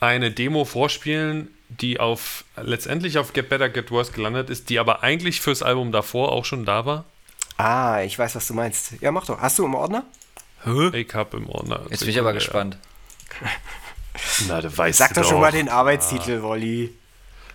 eine 0.00 0.30
Demo 0.30 0.64
vorspielen, 0.64 1.48
die 1.68 2.00
auf 2.00 2.44
letztendlich 2.60 3.18
auf 3.18 3.32
Get 3.32 3.48
Better 3.48 3.68
Get 3.68 3.90
Worse 3.90 4.12
gelandet 4.12 4.50
ist, 4.50 4.70
die 4.70 4.78
aber 4.78 5.02
eigentlich 5.02 5.40
fürs 5.40 5.62
Album 5.62 5.92
davor 5.92 6.32
auch 6.32 6.44
schon 6.44 6.64
da 6.64 6.84
war? 6.84 7.04
Ah, 7.56 8.02
ich 8.02 8.18
weiß, 8.18 8.34
was 8.34 8.46
du 8.46 8.54
meinst. 8.54 8.94
Ja, 9.00 9.12
mach 9.12 9.26
doch. 9.26 9.40
Hast 9.40 9.58
du 9.58 9.66
im 9.66 9.74
Ordner? 9.74 10.04
Hä? 10.64 10.96
Ich 10.98 11.14
hab 11.14 11.34
im 11.34 11.48
Ordner. 11.48 11.86
Jetzt 11.90 12.00
bin 12.00 12.10
ich 12.10 12.18
aber 12.18 12.32
gespannt. 12.32 12.78
Na, 14.48 14.60
du 14.60 14.76
weißt 14.76 14.98
Sag 14.98 15.14
doch 15.14 15.24
schon 15.24 15.40
mal 15.40 15.52
den 15.52 15.68
Arbeitstitel, 15.68 16.38
ah. 16.38 16.42
Wolli. 16.42 16.94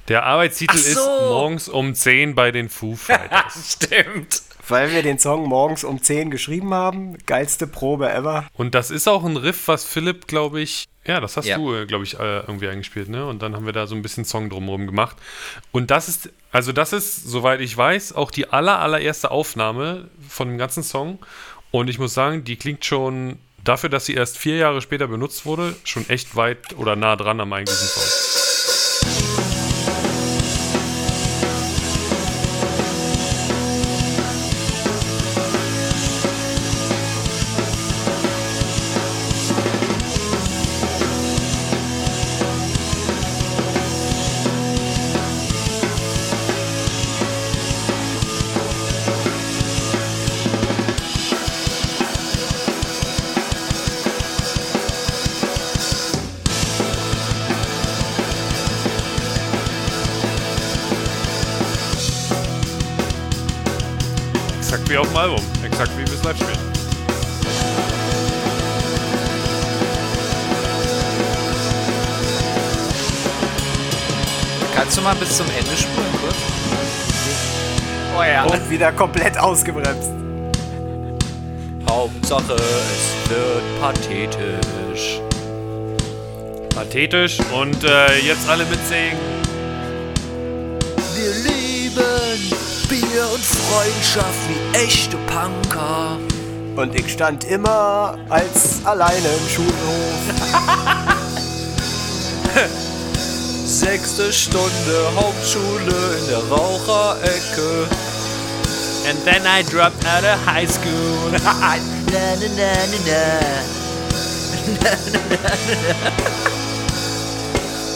Der 0.07 0.23
Arbeitstitel 0.23 0.77
so. 0.77 0.89
ist 0.89 1.05
morgens 1.05 1.69
um 1.69 1.93
10 1.93 2.35
bei 2.35 2.51
den 2.51 2.69
Foo 2.69 2.95
Fighters. 2.95 3.73
Stimmt. 3.83 4.41
Weil 4.67 4.91
wir 4.91 5.03
den 5.03 5.19
Song 5.19 5.47
morgens 5.47 5.83
um 5.83 6.01
10 6.01 6.31
geschrieben 6.31 6.73
haben. 6.73 7.17
Geilste 7.25 7.67
Probe 7.67 8.11
ever. 8.11 8.47
Und 8.53 8.75
das 8.75 8.91
ist 8.91 9.07
auch 9.07 9.23
ein 9.23 9.37
Riff, 9.37 9.67
was 9.67 9.85
Philipp, 9.85 10.27
glaube 10.27 10.61
ich, 10.61 10.87
ja, 11.07 11.19
das 11.19 11.37
hast 11.37 11.45
ja. 11.45 11.57
du, 11.57 11.73
äh, 11.73 11.85
glaube 11.85 12.03
ich, 12.03 12.19
äh, 12.19 12.39
irgendwie 12.39 12.67
eingespielt, 12.67 13.09
ne? 13.09 13.27
Und 13.27 13.41
dann 13.43 13.55
haben 13.55 13.67
wir 13.67 13.73
da 13.73 13.85
so 13.85 13.93
ein 13.93 14.01
bisschen 14.01 14.25
Song 14.25 14.49
drumherum 14.49 14.87
gemacht. 14.87 15.17
Und 15.71 15.91
das 15.91 16.09
ist, 16.09 16.31
also 16.51 16.71
das 16.71 16.93
ist, 16.93 17.25
soweit 17.25 17.61
ich 17.61 17.77
weiß, 17.77 18.13
auch 18.13 18.31
die 18.31 18.49
aller, 18.49 18.79
allererste 18.79 19.29
Aufnahme 19.29 20.09
von 20.27 20.47
dem 20.47 20.57
ganzen 20.57 20.81
Song. 20.81 21.19
Und 21.75 21.89
ich 21.89 21.99
muss 21.99 22.13
sagen, 22.13 22.45
die 22.45 22.55
klingt 22.55 22.85
schon 22.85 23.37
dafür, 23.65 23.89
dass 23.89 24.05
sie 24.05 24.13
erst 24.13 24.37
vier 24.37 24.55
Jahre 24.55 24.81
später 24.81 25.09
benutzt 25.09 25.45
wurde, 25.45 25.75
schon 25.83 26.07
echt 26.09 26.37
weit 26.37 26.73
oder 26.77 26.95
nah 26.95 27.17
dran 27.17 27.41
am 27.41 27.51
eigentlichen 27.51 27.89
Song. 27.89 28.44
Komplett 79.35 79.37
ausgebremst. 79.37 80.11
Hauptsache, 81.89 82.55
es 82.55 83.29
wird 83.29 83.81
pathetisch. 83.81 85.21
Pathetisch 86.73 87.37
und 87.53 87.83
äh, 87.83 88.17
jetzt 88.19 88.49
alle 88.49 88.65
mitsingen. 88.65 89.17
Wir 91.15 91.31
lieben 91.51 92.49
Bier 92.89 93.27
und 93.33 93.43
Freundschaft 93.43 94.49
wie 94.49 94.77
echte 94.77 95.17
Punker. 95.27 96.17
Und 96.75 96.93
ich 96.95 97.13
stand 97.13 97.45
immer 97.45 98.17
als 98.29 98.85
alleine 98.85 99.15
im 99.15 99.47
Schulhof. 99.47 100.19
Sechste 103.65 104.33
Stunde 104.33 105.11
Hauptschule 105.15 106.17
in 106.19 106.27
der 106.27 106.43
Raucherecke. 106.49 107.87
And 109.07 109.17
then 109.19 109.45
I 109.45 109.61
dropped 109.61 110.03
out 110.05 110.23
of 110.23 110.39
high 110.45 110.65
school. 110.65 111.31
na, 111.31 111.53
na, 112.11 112.35
na, 112.57 112.73
na. 113.05 113.75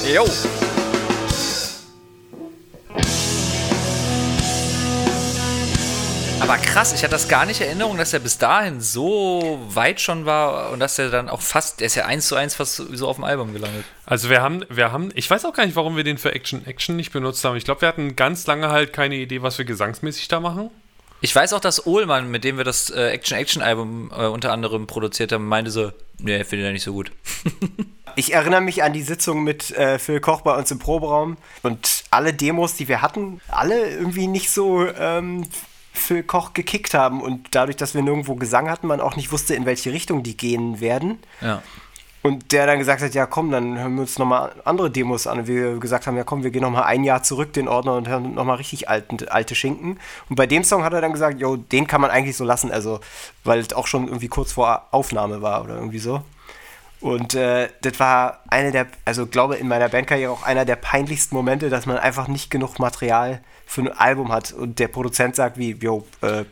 Jo. 0.06 0.26
Aber 6.40 6.58
krass, 6.58 6.94
ich 6.94 7.04
hatte 7.04 7.12
das 7.12 7.28
gar 7.28 7.46
nicht 7.46 7.62
in 7.62 7.68
Erinnerung, 7.68 7.98
dass 7.98 8.14
er 8.14 8.20
bis 8.20 8.38
dahin 8.38 8.80
so 8.82 9.60
weit 9.70 10.02
schon 10.02 10.26
war 10.26 10.72
und 10.72 10.80
dass 10.80 10.98
er 10.98 11.10
dann 11.10 11.28
auch 11.28 11.42
fast, 11.42 11.80
der 11.80 11.88
ist 11.88 11.96
ja 11.96 12.06
eins 12.06 12.28
zu 12.28 12.36
eins 12.36 12.56
fast 12.56 12.76
so 12.76 13.08
auf 13.08 13.18
dem 13.18 13.24
Album 13.24 13.54
gelandet. 13.54 13.84
Also 14.06 14.30
wir 14.30 14.42
haben, 14.42 14.64
wir 14.70 14.92
haben, 14.92 15.12
ich 15.16 15.30
weiß 15.30 15.46
auch 15.46 15.54
gar 15.54 15.66
nicht, 15.66 15.76
warum 15.76 15.96
wir 15.96 16.04
den 16.04 16.18
für 16.18 16.34
Action 16.34 16.66
Action 16.66 16.96
nicht 16.96 17.12
benutzt 17.12 17.44
haben. 17.46 17.56
Ich 17.56 17.66
glaube, 17.66 17.82
wir 17.82 17.88
hatten 17.88 18.16
ganz 18.16 18.48
lange 18.48 18.70
halt 18.70 18.94
keine 18.94 19.16
Idee, 19.16 19.42
was 19.42 19.58
wir 19.58 19.66
gesangsmäßig 19.66 20.28
da 20.28 20.40
machen. 20.40 20.70
Ich 21.22 21.36
weiß 21.36 21.54
auch, 21.54 21.60
dass 21.60 21.86
Ohlmann, 21.86 22.32
mit 22.32 22.44
dem 22.44 22.58
wir 22.58 22.64
das 22.64 22.90
äh, 22.90 23.10
Action 23.10 23.38
Action 23.38 23.62
Album 23.62 24.12
äh, 24.16 24.26
unter 24.28 24.54
anderem 24.54 24.88
produziert 24.88 25.32
haben, 25.32 25.48
meinte 25.48 25.72
so, 25.72 25.92
nee, 26.18 26.44
finde 26.44 26.68
ich 26.68 26.74
nicht 26.74 26.84
so 26.84 26.94
gut. 26.94 27.12
ich 28.16 28.34
erinnere 28.34 28.62
mich 28.62 28.84
an 28.84 28.94
die 28.94 29.02
Sitzung 29.02 29.44
mit 29.44 29.72
äh, 29.72 30.00
Phil 30.00 30.22
Koch 30.22 30.42
bei 30.42 30.56
uns 30.56 30.72
im 30.72 30.80
Proberaum 30.80 31.38
und 31.62 32.04
alle 32.12 32.34
Demos, 32.34 32.76
die 32.76 32.88
wir 32.88 33.02
hatten, 33.02 33.42
alle 33.50 33.90
irgendwie 33.90 34.28
nicht 34.28 34.50
so 34.50 34.88
ähm, 34.88 35.46
Phil 35.92 36.24
Koch 36.24 36.54
gekickt 36.54 36.94
haben 36.94 37.22
und 37.22 37.50
dadurch, 37.52 37.76
dass 37.76 37.94
wir 37.94 38.02
nirgendwo 38.02 38.36
Gesang 38.36 38.70
hatten, 38.70 38.88
man 38.88 39.02
auch 39.02 39.16
nicht 39.18 39.32
wusste, 39.32 39.56
in 39.56 39.66
welche 39.66 39.92
Richtung 39.92 40.24
die 40.24 40.38
gehen 40.38 40.80
werden. 40.80 41.20
Ja. 41.42 41.62
Und 42.22 42.52
der 42.52 42.66
dann 42.66 42.80
gesagt 42.80 43.02
hat, 43.02 43.14
ja 43.14 43.26
komm, 43.26 43.50
dann 43.52 43.80
hören 43.80 43.96
wir 43.96 44.02
uns 44.02 44.20
nochmal 44.20 44.52
andere 44.66 44.92
Demos 44.92 45.26
an. 45.26 45.40
Und 45.40 45.48
wir 45.48 45.80
gesagt 45.80 46.06
haben, 46.06 46.18
ja 46.18 46.24
komm, 46.24 46.44
wir 46.44 46.52
gehen 46.52 46.64
nochmal 46.64 46.84
ein 46.84 47.04
Jahr 47.04 47.24
zurück, 47.24 47.54
den 47.54 47.68
Ordner, 47.68 47.96
und 47.96 48.10
hören 48.10 48.34
nochmal 48.34 48.58
richtig 48.58 48.90
alten, 48.90 49.18
alte 49.30 49.56
Schinken. 49.56 50.00
Und 50.30 50.36
bei 50.36 50.46
dem 50.46 50.64
Song 50.64 50.84
hat 50.84 50.94
er 50.94 51.02
dann 51.02 51.14
gesagt, 51.14 51.40
jo, 51.40 51.56
den 51.56 51.88
kann 51.88 52.02
man 52.02 52.12
eigentlich 52.12 52.36
so 52.36 52.44
lassen, 52.44 52.72
also, 52.72 53.00
weil 53.44 53.60
es 53.60 53.74
auch 53.74 53.88
schon 53.88 54.08
irgendwie 54.08 54.28
kurz 54.28 54.52
vor 54.52 54.88
Aufnahme 54.92 55.42
war 55.42 55.64
oder 55.64 55.76
irgendwie 55.76 56.00
so. 56.00 56.22
Und 57.02 57.34
äh, 57.34 57.70
das 57.82 58.00
war 58.00 58.42
eine 58.50 58.72
der, 58.72 58.88
also 59.06 59.26
glaube 59.26 59.56
in 59.56 59.68
meiner 59.70 59.88
Bandkarriere 59.88 60.32
auch 60.32 60.44
einer 60.44 60.66
der 60.66 60.76
peinlichsten 60.76 61.36
Momente, 61.36 61.70
dass 61.70 61.86
man 61.86 61.98
einfach 61.98 62.28
nicht 62.28 62.52
genug 62.52 62.78
Material 62.78 63.42
für 63.66 63.82
ein 63.82 63.92
Album 63.92 64.32
hat 64.34 64.52
und 64.52 64.80
der 64.80 64.90
Produzent 64.90 65.36
sagt 65.36 65.58
wie, 65.58 65.72
jo, 65.72 66.06
äh, 66.22 66.44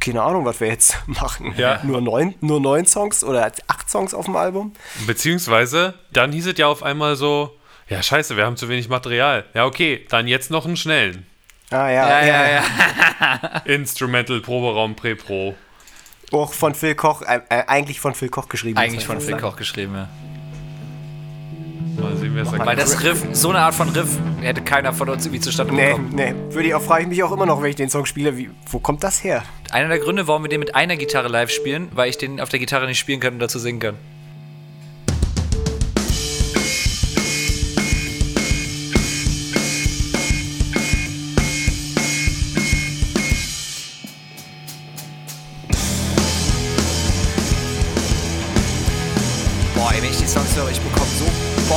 keine 0.00 0.22
Ahnung, 0.22 0.44
was 0.44 0.60
wir 0.60 0.68
jetzt 0.68 0.96
machen. 1.06 1.54
Ja. 1.56 1.80
Nur, 1.84 2.00
neun, 2.00 2.34
nur 2.40 2.60
neun 2.60 2.86
Songs 2.86 3.24
oder 3.24 3.52
acht 3.66 3.90
Songs 3.90 4.14
auf 4.14 4.26
dem 4.26 4.36
Album. 4.36 4.72
Beziehungsweise, 5.06 5.94
dann 6.12 6.32
hieß 6.32 6.46
es 6.46 6.58
ja 6.58 6.66
auf 6.66 6.82
einmal 6.82 7.16
so, 7.16 7.56
ja 7.88 8.02
scheiße, 8.02 8.36
wir 8.36 8.44
haben 8.44 8.56
zu 8.56 8.68
wenig 8.68 8.88
Material. 8.88 9.44
Ja, 9.54 9.66
okay, 9.66 10.06
dann 10.08 10.26
jetzt 10.26 10.50
noch 10.50 10.66
einen 10.66 10.76
schnellen. 10.76 11.26
Ah, 11.70 11.90
ja, 11.90 12.08
ja, 12.08 12.20
ja. 12.20 12.26
ja, 12.26 12.50
ja. 12.50 13.62
Instrumental, 13.64 14.40
Proberaum, 14.40 14.96
Pre-Pro. 14.96 15.54
Auch 16.32 16.52
von 16.52 16.74
Phil 16.74 16.94
Koch, 16.94 17.22
äh, 17.22 17.40
äh 17.48 17.64
eigentlich 17.66 18.00
von 18.00 18.14
Phil 18.14 18.28
Koch 18.28 18.48
geschrieben. 18.48 18.78
Eigentlich 18.78 19.06
von 19.06 19.20
Phil 19.20 19.36
Koch 19.36 19.56
geschrieben, 19.56 19.94
ja. 19.94 20.08
Wer 22.38 22.46
es 22.46 22.66
Weil 22.66 22.76
das 22.76 23.02
Riff, 23.02 23.24
so 23.32 23.50
eine 23.50 23.58
Art 23.58 23.74
von 23.74 23.88
Riff 23.88 24.16
hätte 24.40 24.62
keiner 24.62 24.92
von 24.92 25.08
uns 25.08 25.26
irgendwie 25.26 25.40
zustande 25.40 25.72
bekommen. 25.74 26.10
Nee, 26.14 26.32
nee. 26.32 26.54
Würde 26.54 26.68
ich 26.68 26.74
auch, 26.74 26.80
frage 26.80 27.02
ich 27.02 27.08
mich 27.08 27.20
auch 27.24 27.32
immer 27.32 27.46
noch, 27.46 27.60
wenn 27.60 27.70
ich 27.70 27.74
den 27.74 27.90
Song 27.90 28.06
spiele, 28.06 28.36
wie, 28.36 28.48
wo 28.70 28.78
kommt 28.78 29.02
das 29.02 29.24
her? 29.24 29.42
Einer 29.72 29.88
der 29.88 29.98
Gründe, 29.98 30.28
warum 30.28 30.44
wir 30.44 30.48
den 30.48 30.60
mit 30.60 30.76
einer 30.76 30.96
Gitarre 30.96 31.26
live 31.26 31.50
spielen, 31.50 31.88
weil 31.96 32.08
ich 32.08 32.16
den 32.16 32.40
auf 32.40 32.48
der 32.48 32.60
Gitarre 32.60 32.86
nicht 32.86 33.00
spielen 33.00 33.18
kann 33.18 33.34
und 33.34 33.40
dazu 33.40 33.58
singen 33.58 33.80
kann. 33.80 33.96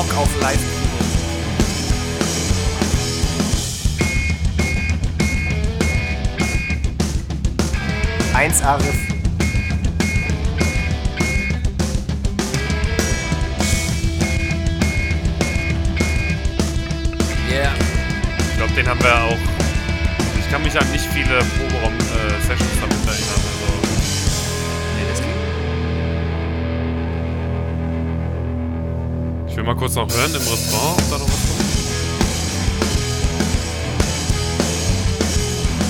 Bock 0.01 0.17
auf 0.17 0.41
live 0.41 0.59
Eins 8.33 8.63
Arif. 8.63 8.85
Yeah. 17.47 17.71
Ich 18.39 18.57
glaube, 18.57 18.73
den 18.73 18.87
haben 18.87 19.03
wir 19.03 19.23
auch. 19.23 19.37
Ich 20.39 20.49
kann 20.49 20.63
mich 20.63 20.79
an 20.79 20.91
nicht 20.91 21.05
viele 21.05 21.39
Proberaum-Sessions 21.59 22.61
äh, 22.61 22.81
damit 22.81 23.07
erinnern. 23.07 23.50
will 29.61 29.67
mal 29.67 29.75
kurz 29.75 29.93
noch 29.95 30.11
hören 30.11 30.33
im 30.33 30.41
Restaurant, 30.41 31.01
ob 31.01 31.09
da 31.09 31.17
noch 31.19 31.27
was 31.27 31.47
kommt. 31.47 31.61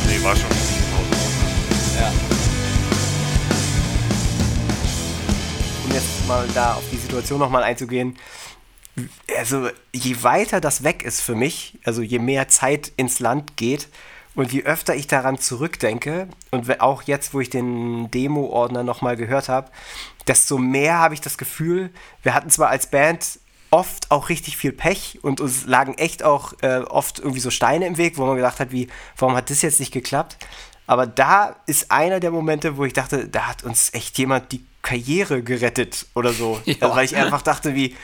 Nee, 0.08 0.24
war 0.24 0.36
schon. 0.36 0.50
Ja. 1.98 2.12
Um 5.86 5.94
jetzt 5.94 6.28
mal 6.28 6.48
da 6.54 6.74
auf 6.74 6.84
die 6.92 6.98
Situation 6.98 7.40
nochmal 7.40 7.64
einzugehen. 7.64 8.18
Also, 9.38 9.70
je 9.94 10.22
weiter 10.22 10.60
das 10.60 10.84
weg 10.84 11.04
ist 11.04 11.22
für 11.22 11.36
mich, 11.36 11.80
also 11.86 12.02
je 12.02 12.20
mehr 12.20 12.50
Zeit 12.50 12.92
ins 12.98 13.20
Land 13.20 13.56
geht, 13.56 13.88
und 14.34 14.54
je 14.54 14.64
öfter 14.64 14.96
ich 14.96 15.08
daran 15.08 15.40
zurückdenke, 15.40 16.28
und 16.52 16.82
auch 16.82 17.04
jetzt, 17.04 17.34
wo 17.34 17.40
ich 17.40 17.50
den 17.50 18.12
Demo-Ordner 18.12 18.84
nochmal 18.84 19.16
gehört 19.16 19.50
habe, 19.50 19.72
desto 20.28 20.58
mehr 20.58 21.00
habe 21.00 21.14
ich 21.14 21.22
das 21.22 21.38
Gefühl, 21.38 21.90
wir 22.24 22.34
hatten 22.34 22.50
zwar 22.50 22.70
als 22.70 22.88
Band 22.88 23.41
oft 23.72 24.12
auch 24.12 24.30
richtig 24.30 24.58
viel 24.58 24.74
Pech 24.74 25.20
und 25.22 25.42
uns 25.42 25.66
lagen 25.66 25.96
echt 25.96 26.24
auch 26.24 26.54
äh, 26.62 26.80
oft 26.80 27.20
irgendwie 27.20 27.40
so 27.40 27.50
Steine 27.50 27.88
im 27.88 27.98
Weg, 27.98 28.18
wo 28.18 28.26
man 28.26 28.36
gedacht 28.36 28.60
hat, 28.60 28.72
wie, 28.72 28.90
warum 29.18 29.36
hat 29.36 29.50
das 29.50 29.62
jetzt 29.62 29.80
nicht 29.80 29.94
geklappt? 29.94 30.38
Aber 30.88 31.08
da 31.08 31.56
ist 31.68 31.90
einer 31.90 32.20
der 32.20 32.32
Momente, 32.32 32.76
wo 32.76 32.84
ich 32.84 32.92
dachte, 32.92 33.28
da 33.30 33.48
hat 33.48 33.64
uns 33.64 33.94
echt 33.94 34.18
jemand 34.18 34.52
die 34.52 34.66
Karriere 34.82 35.42
gerettet 35.42 36.06
oder 36.16 36.34
so. 36.34 36.60
Ja. 36.66 36.76
Also, 36.82 36.96
weil 36.96 37.06
ich 37.06 37.16
einfach 37.16 37.42
dachte, 37.42 37.76
wie, 37.76 37.96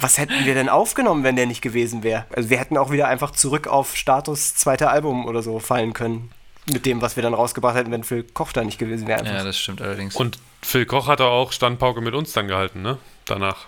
was 0.00 0.18
hätten 0.18 0.44
wir 0.44 0.54
denn 0.54 0.68
aufgenommen, 0.68 1.24
wenn 1.24 1.36
der 1.36 1.46
nicht 1.46 1.62
gewesen 1.62 2.02
wäre? 2.02 2.26
Also 2.34 2.50
wir 2.50 2.58
hätten 2.58 2.76
auch 2.76 2.90
wieder 2.90 3.08
einfach 3.08 3.30
zurück 3.30 3.66
auf 3.66 3.96
Status 3.96 4.54
zweiter 4.54 4.90
Album 4.90 5.26
oder 5.26 5.42
so 5.42 5.58
fallen 5.58 5.94
können. 5.94 6.30
Mit 6.66 6.86
dem, 6.86 7.02
was 7.02 7.16
wir 7.16 7.22
dann 7.22 7.34
rausgebracht 7.34 7.76
hätten, 7.76 7.90
wenn 7.90 8.04
Phil 8.04 8.22
Koch 8.24 8.52
da 8.52 8.64
nicht 8.64 8.78
gewesen 8.78 9.06
wäre. 9.06 9.24
Ja, 9.24 9.44
das 9.44 9.58
stimmt 9.58 9.82
allerdings. 9.82 10.16
Und 10.16 10.38
Phil 10.62 10.86
Koch 10.86 11.06
hat 11.06 11.20
auch 11.20 11.52
Standpauke 11.52 12.00
mit 12.00 12.14
uns 12.14 12.32
dann 12.32 12.48
gehalten, 12.48 12.82
ne? 12.82 12.98
Danach. 13.26 13.66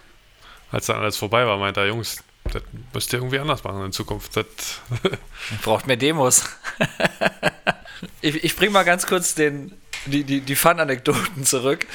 Als 0.77 0.85
dann 0.85 1.01
alles 1.01 1.17
vorbei 1.17 1.47
war, 1.47 1.57
meinte 1.57 1.81
er, 1.81 1.87
Jungs, 1.87 2.23
das 2.53 2.62
müsst 2.93 3.11
ihr 3.11 3.21
irgendwie 3.21 3.39
anders 3.39 3.65
machen 3.65 3.83
in 3.87 3.93
Zukunft. 3.93 4.37
Das 4.37 4.45
braucht 5.62 5.87
mehr 5.87 5.97
Demos. 5.97 6.45
ich, 8.21 8.45
ich 8.45 8.55
bringe 8.57 8.73
mal 8.73 8.83
ganz 8.83 9.07
kurz 9.07 9.35
den, 9.35 9.73
die, 10.07 10.25
die, 10.25 10.40
die 10.40 10.57
Fun-Anekdoten 10.57 11.45
zurück. 11.45 11.87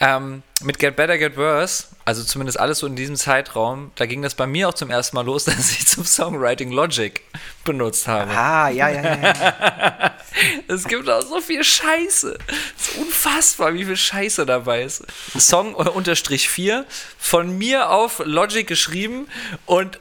Ähm, 0.00 0.42
mit 0.62 0.78
Get 0.78 0.96
Better, 0.96 1.18
Get 1.18 1.36
Worse, 1.36 1.84
also 2.04 2.24
zumindest 2.24 2.58
alles 2.58 2.78
so 2.78 2.86
in 2.86 2.96
diesem 2.96 3.16
Zeitraum, 3.16 3.90
da 3.96 4.06
ging 4.06 4.22
das 4.22 4.34
bei 4.34 4.46
mir 4.46 4.68
auch 4.68 4.74
zum 4.74 4.90
ersten 4.90 5.16
Mal 5.16 5.24
los, 5.26 5.44
dass 5.46 5.72
ich 5.72 5.86
zum 5.86 6.04
Songwriting 6.04 6.70
Logic 6.70 7.20
benutzt 7.64 8.06
habe. 8.08 8.30
Ah, 8.30 8.68
ja, 8.68 8.88
ja, 8.88 9.02
ja. 9.02 10.14
es 10.68 10.84
gibt 10.84 11.08
auch 11.10 11.22
so 11.22 11.40
viel 11.40 11.62
Scheiße. 11.62 12.38
Es 12.78 12.88
ist 12.88 12.98
unfassbar, 12.98 13.74
wie 13.74 13.84
viel 13.84 13.96
Scheiße 13.96 14.46
dabei 14.46 14.82
ist. 14.82 15.04
Song 15.38 15.74
unterstrich 15.74 16.48
4, 16.48 16.86
von 17.18 17.58
mir 17.58 17.90
auf 17.90 18.22
Logic 18.24 18.66
geschrieben 18.66 19.28
und 19.66 20.00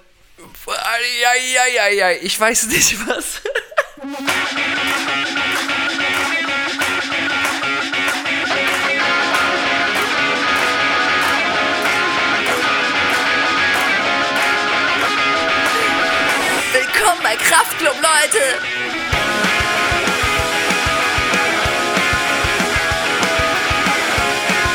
ja, 0.68 1.32
ja, 1.54 1.66
ja, 1.76 1.88
ja, 1.90 2.12
ich 2.22 2.40
weiß 2.40 2.68
nicht 2.68 2.96
was. 3.08 3.42
bei 17.26 17.36
Kraftclub, 17.38 17.96
Leute! 17.96 18.40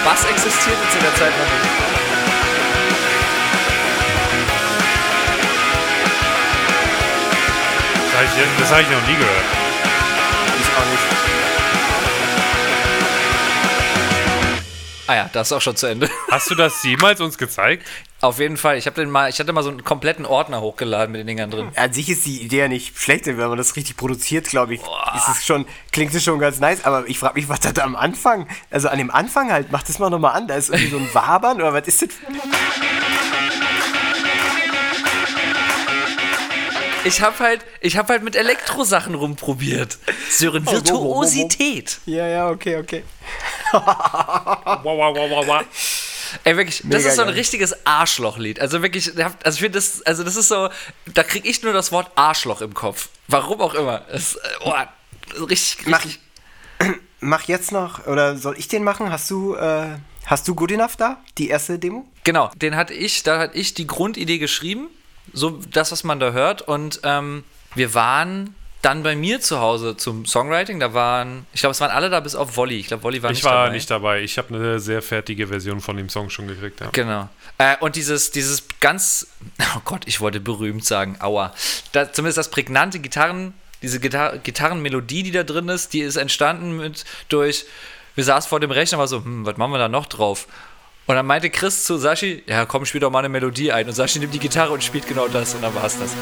Was 0.03 0.25
existiert 0.25 0.77
jetzt 0.83 0.95
in 0.97 1.01
der 1.01 1.15
Zeit 1.15 1.31
noch 1.31 1.45
nicht? 1.45 1.71
Das 8.03 8.15
habe 8.17 8.25
ich, 8.25 8.59
das 8.59 8.73
hab 8.73 8.81
ich 8.81 8.91
noch 8.91 9.07
nie 9.07 9.17
gehört. 9.17 9.45
Ich 10.61 10.69
auch 10.77 10.91
nicht. 10.91 11.30
Ah 15.11 15.17
ja, 15.17 15.31
das 15.33 15.49
ist 15.49 15.53
auch 15.53 15.61
schon 15.61 15.75
zu 15.75 15.89
Ende. 15.89 16.09
Hast 16.31 16.49
du 16.53 16.55
das 16.55 16.85
jemals 16.85 17.21
uns 17.21 17.37
gezeigt? 17.37 17.85
Auf 18.21 18.39
jeden 18.39 18.57
Fall. 18.57 18.79
Ich 18.79 18.87
habe 18.87 18.95
den 18.95 19.11
mal, 19.11 19.29
ich 19.29 19.41
hatte 19.41 19.53
mal 19.53 19.65
so 19.65 19.69
einen 19.69 19.83
kompletten 19.83 20.25
Ordner 20.25 20.61
hochgeladen 20.61 21.11
mit 21.11 21.19
den 21.19 21.27
Dingern 21.27 21.51
drin. 21.51 21.73
An 21.75 21.93
sich 21.93 22.09
ist 22.11 22.27
die 22.27 22.41
Idee 22.41 22.59
ja 22.59 22.69
nicht 22.69 22.97
schlecht, 22.97 23.27
wenn 23.27 23.37
man 23.37 23.59
das 23.59 23.75
richtig 23.75 23.97
produziert, 23.97 24.47
glaube 24.47 24.75
ich. 24.75 24.81
Ist 24.81 25.29
es 25.29 25.45
schon, 25.45 25.67
klingt 25.91 26.15
es 26.15 26.23
schon 26.23 26.39
ganz 26.39 26.61
nice, 26.61 26.85
aber 26.85 27.09
ich 27.09 27.19
frage 27.19 27.35
mich, 27.41 27.49
was 27.49 27.59
hat 27.67 27.79
da 27.79 27.83
am 27.83 27.97
Anfang? 27.97 28.47
Also 28.71 28.89
an 28.89 28.99
dem 28.99 29.11
Anfang 29.11 29.51
halt, 29.51 29.73
mach 29.73 29.83
das 29.83 29.99
mal 29.99 30.11
nochmal 30.11 30.37
an. 30.37 30.47
Da 30.47 30.55
ist 30.55 30.71
irgendwie 30.71 30.91
so 30.93 30.99
ein 30.99 31.09
Wabern 31.13 31.57
oder 31.57 31.73
was 31.73 31.89
ist 31.89 32.03
das? 32.03 32.11
Ich 37.03 37.23
habe 37.23 37.39
halt, 37.39 37.65
ich 37.81 37.97
habe 37.97 38.13
halt 38.13 38.23
mit 38.23 38.37
Elektrosachen 38.37 39.15
rumprobiert. 39.15 39.99
Sören, 40.31 40.65
Oh, 40.67 40.71
wo, 40.71 40.75
wo, 40.75 40.77
wo? 40.77 40.83
Virtuosität. 41.23 41.99
Ja, 42.07 42.29
ja, 42.29 42.49
okay, 42.51 42.77
okay. 42.77 43.03
Wow, 43.73 44.85
wow, 44.85 45.15
wow, 45.17 45.31
wow, 45.31 45.47
wow. 45.47 45.65
Ey, 46.45 46.57
wirklich, 46.57 46.79
das 46.79 46.85
Mega 46.87 47.09
ist 47.09 47.17
so 47.17 47.23
ein 47.23 47.29
geil. 47.29 47.37
richtiges 47.37 47.87
Arschlochlied. 47.87 48.61
Also 48.61 48.83
wirklich, 48.83 49.13
also 49.19 49.57
ich 49.57 49.61
finde 49.61 49.79
das, 49.79 50.03
also 50.03 50.23
das 50.23 50.37
ist 50.37 50.49
so, 50.49 50.69
da 51.07 51.23
kriege 51.25 51.49
ich 51.49 51.63
nur 51.63 51.73
das 51.73 51.91
Wort 51.93 52.11
Arschloch 52.15 52.61
im 52.61 52.73
Kopf. 52.75 53.09
Warum 53.29 53.61
auch 53.61 53.75
immer. 53.75 54.03
Es, 54.13 54.37
äh, 54.37 54.39
oh, 54.65 54.73
richtig, 55.45 55.87
Mach- 55.87 56.05
richtig. 56.05 56.21
Mach 57.21 57.43
jetzt 57.49 57.71
noch, 57.73 58.07
oder 58.07 58.37
soll 58.37 58.55
ich 58.59 58.69
den 58.69 58.83
machen? 58.85 59.11
Hast 59.11 59.29
du, 59.31 59.55
äh, 59.55 59.89
hast 60.25 60.49
du 60.49 60.55
Good 60.55 60.73
Enough 60.73 60.97
da? 60.97 61.19
Die 61.37 61.49
erste 61.51 61.79
Demo? 61.79 62.07
Genau, 62.25 62.51
den 62.57 62.77
hatte 62.77 62.95
ich, 62.95 63.23
da 63.25 63.39
hatte 63.41 63.59
ich 63.59 63.75
die 63.75 63.87
Grundidee 63.87 64.39
geschrieben, 64.39 64.89
so 65.33 65.51
das, 65.71 65.93
was 65.93 66.03
man 66.05 66.19
da 66.21 66.31
hört. 66.33 66.63
Und 66.63 67.01
ähm, 67.05 67.45
wir 67.75 67.93
waren 67.93 68.55
dann 68.83 69.03
bei 69.03 69.15
mir 69.15 69.41
zu 69.41 69.61
Hause 69.61 69.97
zum 69.97 70.25
Songwriting. 70.25 70.81
Da 70.81 70.95
waren, 70.95 71.47
ich 71.53 71.61
glaube, 71.61 71.73
es 71.73 71.81
waren 71.81 71.91
alle 71.91 72.09
da 72.11 72.21
bis 72.21 72.35
auf 72.35 72.57
Wolli. 72.57 72.77
Ich 72.77 72.87
glaube, 72.87 73.03
Wolli 73.03 73.23
war 73.23 73.31
Ich 73.31 73.39
nicht 73.39 73.45
war 73.45 73.65
dabei. 73.65 73.75
nicht 73.75 73.91
dabei. 73.91 74.21
Ich 74.23 74.39
habe 74.39 74.55
eine 74.55 74.81
sehr 74.81 75.03
fertige 75.03 75.49
Version 75.49 75.81
von 75.81 75.97
dem 75.97 76.09
Song 76.09 76.31
schon 76.31 76.49
gekriegt. 76.49 76.81
Ja. 76.81 76.89
Genau. 76.93 77.29
Äh, 77.59 77.77
und 77.81 77.97
dieses, 77.97 78.31
dieses 78.31 78.65
ganz, 78.81 79.27
oh 79.77 79.81
Gott, 79.85 80.03
ich 80.07 80.21
wollte 80.21 80.41
berühmt 80.41 80.85
sagen, 80.85 81.17
aua. 81.21 81.53
Da, 81.93 82.11
zumindest 82.13 82.39
das 82.39 82.51
prägnante 82.51 83.01
Gitarren, 83.01 83.53
diese 83.83 84.01
Gitar 84.01 84.39
Gitarrenmelodie, 84.39 85.23
die 85.23 85.31
da 85.31 85.43
drin 85.43 85.69
ist, 85.69 85.93
die 85.93 86.01
ist 86.01 86.17
entstanden 86.17 86.77
mit 86.79 87.05
durch, 87.29 87.67
wir 88.15 88.25
saßen 88.25 88.49
vor 88.49 88.61
dem 88.61 88.71
Rechner, 88.71 88.99
war 88.99 89.09
so, 89.09 89.19
hm, 89.25 89.45
was 89.47 89.57
machen 89.57 89.73
wir 89.73 89.79
da 89.79 89.89
noch 89.89 90.07
drauf? 90.07 90.47
Und 91.07 91.17
dann 91.17 91.27
meinte 91.27 91.51
Chris 91.51 91.85
zu 91.85 91.97
Sashi, 91.99 92.43
ja 92.47 92.67
komm, 92.67 92.85
spiel 92.87 93.01
doch 93.01 93.11
mal 93.11 93.19
eine 93.21 93.29
Melodie 93.29 93.73
ein. 93.73 93.89
Und 93.89 93.95
Sashi 93.95 94.21
nimmt 94.21 94.33
die 94.33 94.39
Gitarre 94.39 94.73
und 94.73 94.85
spielt 94.85 95.07
genau 95.09 95.29
das. 95.29 95.55
Und 95.55 95.63
dann 95.63 95.75
war 95.75 95.85
es 95.85 95.99
das. 95.99 96.15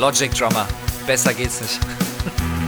Logic 0.00 0.32
Drummer. 0.34 0.66
Besser 1.06 1.34
geht's 1.34 1.60
nicht. 1.60 1.78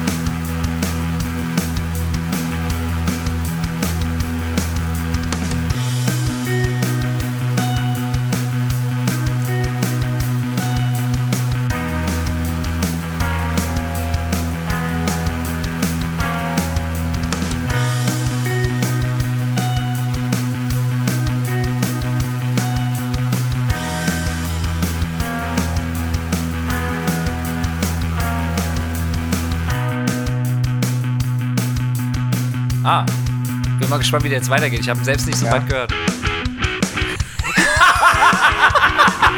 gespannt, 34.12 34.25
wie 34.25 34.29
der 34.29 34.38
jetzt 34.40 34.51
weitergeht. 34.51 34.81
Ich 34.81 34.88
habe 34.90 35.03
selbst 35.03 35.27
nicht 35.27 35.38
so 35.38 35.46
Ja. 35.46 35.53
weit 35.53 35.66
gehört. 35.68 35.90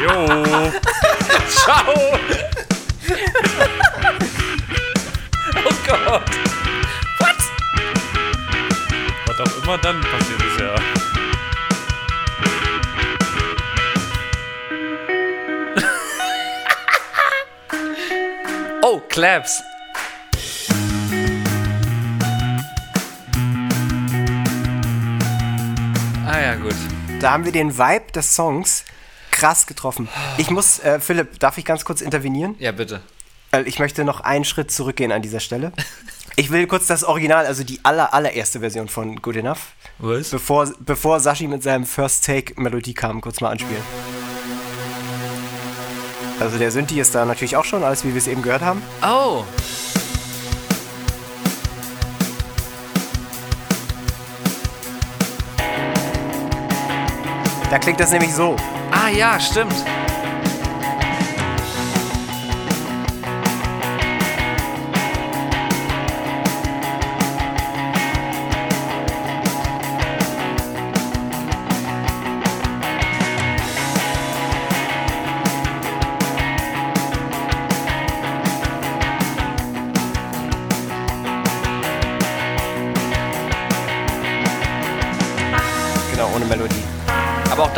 Jo. 0.03 0.71
Ciao! 1.47 1.93
oh 5.65 5.75
Gott! 5.87 6.21
What? 7.19 7.37
Was 9.27 9.39
auch 9.39 9.63
immer 9.63 9.77
dann 9.77 10.01
passiert 10.01 10.41
ist, 10.41 10.59
ja. 10.59 10.75
Oh, 18.81 18.99
Claps. 19.07 19.63
Da 27.25 27.31
haben 27.31 27.43
wir 27.43 27.51
den 27.51 27.75
Vibe 27.75 28.11
des 28.13 28.35
Songs 28.35 28.85
krass 29.31 29.65
getroffen. 29.65 30.07
Ich 30.37 30.51
muss, 30.51 30.77
äh, 30.77 30.99
Philipp, 30.99 31.39
darf 31.39 31.57
ich 31.57 31.65
ganz 31.65 31.83
kurz 31.83 32.01
intervenieren? 32.01 32.53
Ja, 32.59 32.71
bitte. 32.71 33.01
Ich 33.65 33.79
möchte 33.79 34.03
noch 34.03 34.19
einen 34.19 34.45
Schritt 34.45 34.69
zurückgehen 34.69 35.11
an 35.11 35.23
dieser 35.23 35.39
Stelle. 35.39 35.71
Ich 36.35 36.51
will 36.51 36.67
kurz 36.67 36.85
das 36.85 37.03
Original, 37.03 37.47
also 37.47 37.63
die 37.63 37.79
aller, 37.81 38.13
allererste 38.13 38.59
Version 38.59 38.89
von 38.89 39.15
Good 39.23 39.37
Enough, 39.37 39.73
Was? 39.97 40.29
bevor, 40.29 40.71
bevor 40.81 41.19
Sashi 41.19 41.47
mit 41.47 41.63
seinem 41.63 41.87
First 41.87 42.25
Take 42.25 42.61
Melodie 42.61 42.93
kam, 42.93 43.21
kurz 43.21 43.41
mal 43.41 43.49
anspielen. 43.49 43.81
Also 46.39 46.59
der 46.59 46.69
Synthi 46.69 46.99
ist 46.99 47.15
da 47.15 47.25
natürlich 47.25 47.57
auch 47.57 47.65
schon, 47.65 47.83
alles 47.83 48.03
wie 48.03 48.09
wir 48.09 48.17
es 48.17 48.27
eben 48.27 48.43
gehört 48.43 48.61
haben. 48.61 48.83
Oh. 49.01 49.45
Da 57.75 57.79
klingt 57.79 57.99
das 57.99 58.11
nämlich 58.11 58.33
so. 58.33 58.55
Ah 58.89 59.09
ja, 59.09 59.37
stimmt. 59.37 59.75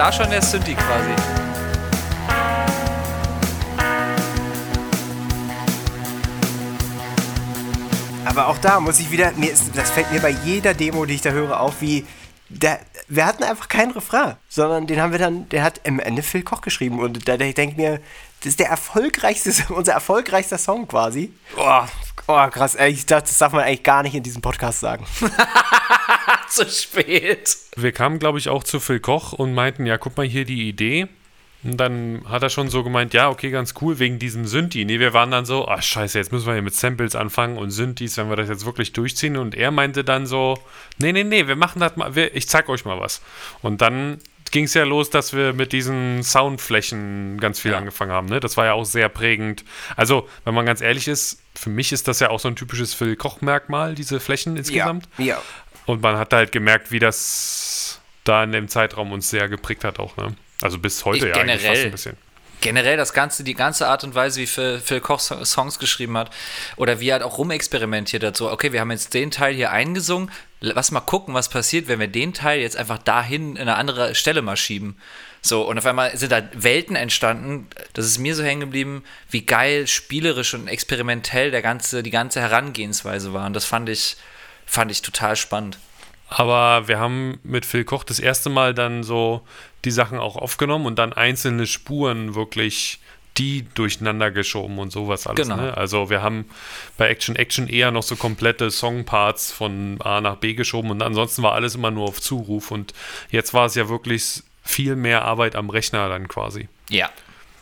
Da 0.07 0.13
schon 0.13 0.29
der 0.29 0.41
Synthi 0.41 0.73
quasi. 0.73 1.11
Aber 8.23 8.47
auch 8.47 8.57
da 8.59 8.79
muss 8.79 8.99
ich 8.99 9.11
wieder, 9.11 9.31
mir 9.33 9.51
ist, 9.51 9.75
das 9.75 9.89
fällt 9.89 10.09
mir 10.13 10.21
bei 10.21 10.29
jeder 10.29 10.73
Demo, 10.73 11.05
die 11.05 11.15
ich 11.15 11.21
da 11.21 11.31
höre, 11.31 11.59
auf, 11.59 11.81
wie 11.81 12.05
der, 12.47 12.79
wir 13.09 13.25
hatten 13.25 13.43
einfach 13.43 13.67
keinen 13.67 13.91
Refrain, 13.91 14.37
sondern 14.47 14.87
den 14.87 15.01
haben 15.01 15.11
wir 15.11 15.19
dann, 15.19 15.49
der 15.49 15.63
hat 15.63 15.81
im 15.83 15.99
Ende 15.99 16.23
Phil 16.23 16.43
Koch 16.43 16.61
geschrieben 16.61 16.99
und 17.01 17.27
da 17.27 17.33
ich 17.33 17.55
denke 17.55 17.75
mir, 17.75 17.99
das 18.39 18.51
ist 18.51 18.59
der 18.61 18.69
erfolgreichste, 18.69 19.51
unser 19.73 19.91
erfolgreichster 19.91 20.57
Song 20.57 20.87
quasi. 20.87 21.33
Oh, 21.57 21.83
oh 22.27 22.47
krass, 22.47 22.75
ich 22.75 23.05
dachte, 23.05 23.27
das 23.27 23.39
darf 23.39 23.51
man 23.51 23.63
eigentlich 23.65 23.83
gar 23.83 24.03
nicht 24.03 24.15
in 24.15 24.23
diesem 24.23 24.41
Podcast 24.41 24.79
sagen. 24.79 25.05
Zu 26.49 26.65
spät. 26.69 27.57
Wir 27.75 27.91
kamen, 27.91 28.19
glaube 28.19 28.39
ich, 28.39 28.49
auch 28.49 28.63
zu 28.63 28.79
Phil 28.79 28.99
Koch 28.99 29.33
und 29.33 29.53
meinten, 29.53 29.85
ja, 29.85 29.97
guck 29.97 30.17
mal 30.17 30.25
hier 30.25 30.45
die 30.45 30.67
Idee. 30.67 31.07
Und 31.63 31.77
dann 31.77 32.21
hat 32.29 32.43
er 32.43 32.49
schon 32.49 32.69
so 32.69 32.83
gemeint, 32.83 33.13
ja, 33.13 33.29
okay, 33.29 33.49
ganz 33.49 33.73
cool, 33.81 33.99
wegen 33.99 34.19
diesem 34.19 34.45
Synthi. 34.45 34.85
Nee, 34.85 34.99
wir 34.99 35.13
waren 35.13 35.31
dann 35.31 35.45
so, 35.45 35.67
ach 35.67 35.81
scheiße, 35.81 36.17
jetzt 36.17 36.31
müssen 36.31 36.45
wir 36.45 36.53
hier 36.53 36.61
mit 36.61 36.75
Samples 36.75 37.15
anfangen 37.15 37.57
und 37.57 37.71
Synthis, 37.71 38.15
wenn 38.17 38.29
wir 38.29 38.35
das 38.35 38.47
jetzt 38.47 38.65
wirklich 38.65 38.93
durchziehen. 38.93 39.35
Und 39.37 39.55
er 39.55 39.71
meinte 39.71 40.03
dann 40.03 40.27
so, 40.27 40.57
nee, 40.99 41.11
nee, 41.11 41.23
nee, 41.23 41.47
wir 41.47 41.55
machen 41.55 41.79
das 41.79 41.95
mal, 41.95 42.15
wir, 42.15 42.35
ich 42.35 42.47
zeig 42.47 42.69
euch 42.69 42.85
mal 42.85 42.99
was. 42.99 43.21
Und 43.61 43.81
dann 43.81 44.19
ging 44.51 44.65
es 44.65 44.73
ja 44.75 44.83
los, 44.85 45.09
dass 45.09 45.33
wir 45.33 45.51
mit 45.53 45.73
diesen 45.73 46.23
Soundflächen 46.23 47.37
ganz 47.39 47.59
viel 47.59 47.71
Ja. 47.71 47.77
angefangen 47.79 48.11
haben. 48.11 48.27
Ne? 48.27 48.39
Das 48.39 48.55
war 48.55 48.65
ja 48.65 48.73
auch 48.73 48.85
sehr 48.85 49.09
prägend. 49.09 49.65
Also, 49.95 50.29
wenn 50.45 50.53
man 50.53 50.65
ganz 50.65 50.81
ehrlich 50.81 51.07
ist, 51.07 51.39
für 51.55 51.69
mich 51.69 51.91
ist 51.91 52.07
das 52.07 52.19
ja 52.19 52.29
auch 52.29 52.39
so 52.39 52.47
ein 52.47 52.55
typisches 52.55 52.93
Phil 52.93 53.15
Koch-Merkmal, 53.15 53.95
diese 53.95 54.19
Flächen 54.19 54.55
insgesamt. 54.57 55.09
Ja, 55.17 55.25
ja. 55.25 55.41
Und 55.87 56.01
man 56.03 56.17
hat 56.17 56.33
halt 56.33 56.51
gemerkt, 56.51 56.91
wie 56.91 56.99
das 56.99 57.99
da 58.23 58.43
in 58.43 58.51
dem 58.51 58.67
Zeitraum 58.67 59.11
uns 59.11 59.29
sehr 59.29 59.49
geprägt 59.49 59.83
hat 59.83 59.99
auch, 59.99 60.15
ne? 60.17 60.35
Also 60.61 60.77
bis 60.77 61.05
heute 61.05 61.29
Ich 61.29 61.35
ja 61.35 61.41
eigentlich 61.41 61.53
fast 61.53 61.63
generell. 61.63 61.85
ein 61.85 61.91
bisschen. 61.91 62.17
Generell 62.59 62.97
das 62.97 63.13
Ganze, 63.13 63.43
die 63.43 63.53
ganze 63.53 63.87
Art 63.87 64.03
und 64.03 64.15
Weise, 64.15 64.41
wie 64.41 64.47
Phil, 64.47 64.79
Phil 64.83 64.99
Koch 64.99 65.19
So- 65.19 65.45
Songs 65.45 65.77
geschrieben 65.77 66.17
hat 66.17 66.31
oder 66.75 66.99
wie 66.99 67.09
er 67.09 67.13
halt 67.13 67.23
auch 67.23 67.37
rumexperimentiert 67.37 68.23
hat. 68.23 68.35
So, 68.35 68.51
okay, 68.51 68.71
wir 68.73 68.79
haben 68.81 68.89
jetzt 68.89 69.13
den 69.13 69.29
Teil 69.29 69.53
hier 69.53 69.71
eingesungen, 69.71 70.31
lass 70.59 70.89
mal 70.89 70.99
gucken, 71.01 71.35
was 71.35 71.49
passiert, 71.49 71.87
wenn 71.87 71.99
wir 71.99 72.07
den 72.07 72.33
Teil 72.33 72.59
jetzt 72.59 72.75
einfach 72.75 72.97
dahin 72.97 73.55
in 73.55 73.61
eine 73.61 73.75
andere 73.75 74.15
Stelle 74.15 74.41
mal 74.41 74.57
schieben. 74.57 74.97
So, 75.43 75.61
und 75.61 75.77
auf 75.77 75.85
einmal 75.85 76.17
sind 76.17 76.31
da 76.31 76.41
Welten 76.53 76.95
entstanden. 76.95 77.67
Das 77.93 78.05
ist 78.07 78.17
mir 78.17 78.33
so 78.35 78.43
hängen 78.43 78.61
geblieben, 78.61 79.03
wie 79.29 79.45
geil, 79.45 79.85
spielerisch 79.85 80.55
und 80.55 80.67
experimentell 80.67 81.51
der 81.51 81.61
ganze, 81.61 82.01
die 82.01 82.09
ganze 82.11 82.41
Herangehensweise 82.41 83.33
war. 83.33 83.45
Und 83.45 83.53
das 83.53 83.65
fand 83.65 83.87
ich, 83.87 84.17
fand 84.67 84.91
ich 84.91 85.01
total 85.01 85.35
spannend. 85.35 85.79
Aber 86.29 86.87
wir 86.87 86.99
haben 86.99 87.39
mit 87.43 87.65
Phil 87.65 87.85
Koch 87.85 88.03
das 88.03 88.19
erste 88.19 88.49
Mal 88.49 88.73
dann 88.73 89.03
so 89.03 89.41
die 89.85 89.91
Sachen 89.91 90.19
auch 90.19 90.35
aufgenommen 90.35 90.85
und 90.85 90.99
dann 90.99 91.13
einzelne 91.13 91.65
Spuren 91.65 92.35
wirklich 92.35 92.99
die 93.37 93.65
durcheinander 93.75 94.31
geschoben 94.31 94.79
und 94.79 94.91
sowas 94.91 95.27
alles. 95.27 95.47
Genau. 95.47 95.61
Ne? 95.61 95.77
Also 95.77 96.09
wir 96.09 96.21
haben 96.21 96.45
bei 96.97 97.07
Action 97.07 97.35
Action 97.35 97.67
eher 97.67 97.91
noch 97.91 98.03
so 98.03 98.15
komplette 98.15 98.71
Songparts 98.71 99.51
von 99.51 100.01
A 100.01 100.21
nach 100.21 100.37
B 100.37 100.53
geschoben 100.53 100.89
und 100.89 101.01
ansonsten 101.01 101.43
war 101.43 101.53
alles 101.53 101.75
immer 101.75 101.91
nur 101.91 102.05
auf 102.05 102.19
Zuruf 102.19 102.71
und 102.71 102.93
jetzt 103.29 103.53
war 103.53 103.67
es 103.67 103.75
ja 103.75 103.89
wirklich 103.89 104.43
viel 104.63 104.95
mehr 104.95 105.23
Arbeit 105.23 105.55
am 105.55 105.69
Rechner 105.69 106.09
dann 106.09 106.27
quasi. 106.27 106.67
Ja. 106.89 107.09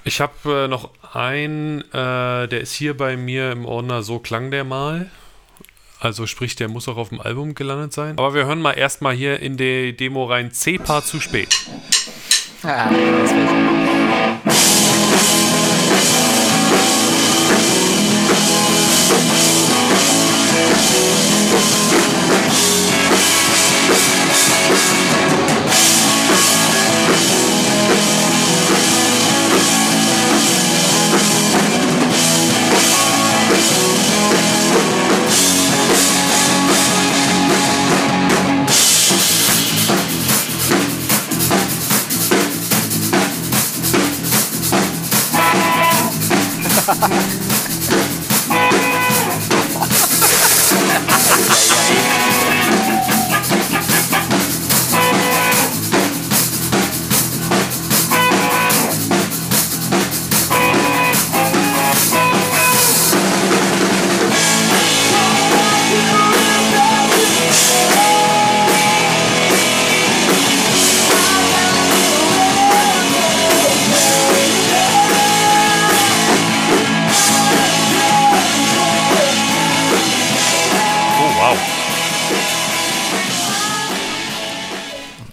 Ich 0.06 0.22
habe 0.22 0.66
äh, 0.66 0.68
noch 0.68 0.92
einen, 1.14 1.82
äh, 1.92 2.48
der 2.48 2.62
ist 2.62 2.74
hier 2.74 2.96
bei 2.96 3.18
mir 3.18 3.52
im 3.52 3.66
Ordner, 3.66 4.02
so 4.02 4.20
klang 4.20 4.52
der 4.52 4.64
mal. 4.64 5.10
Also 6.06 6.28
sprich, 6.28 6.56
der 6.56 6.68
muss 6.68 6.88
auch 6.88 6.98
auf 6.98 7.10
dem 7.10 7.20
Album 7.20 7.56
gelandet 7.56 7.92
sein. 7.92 8.20
Aber 8.20 8.36
wir 8.36 8.46
hören 8.46 8.62
mal 8.62 8.74
erstmal 8.74 9.16
hier 9.16 9.40
in 9.40 9.58
die 9.58 9.98
Demo 9.98 10.26
rein 10.26 10.52
C-Part 10.52 11.08
zu 11.08 11.20
spät. 11.20 11.66
Ah, 12.62 12.92
das 12.92 13.85
Ha 47.06 47.14
ha 47.14 47.22
ha! 47.22 47.45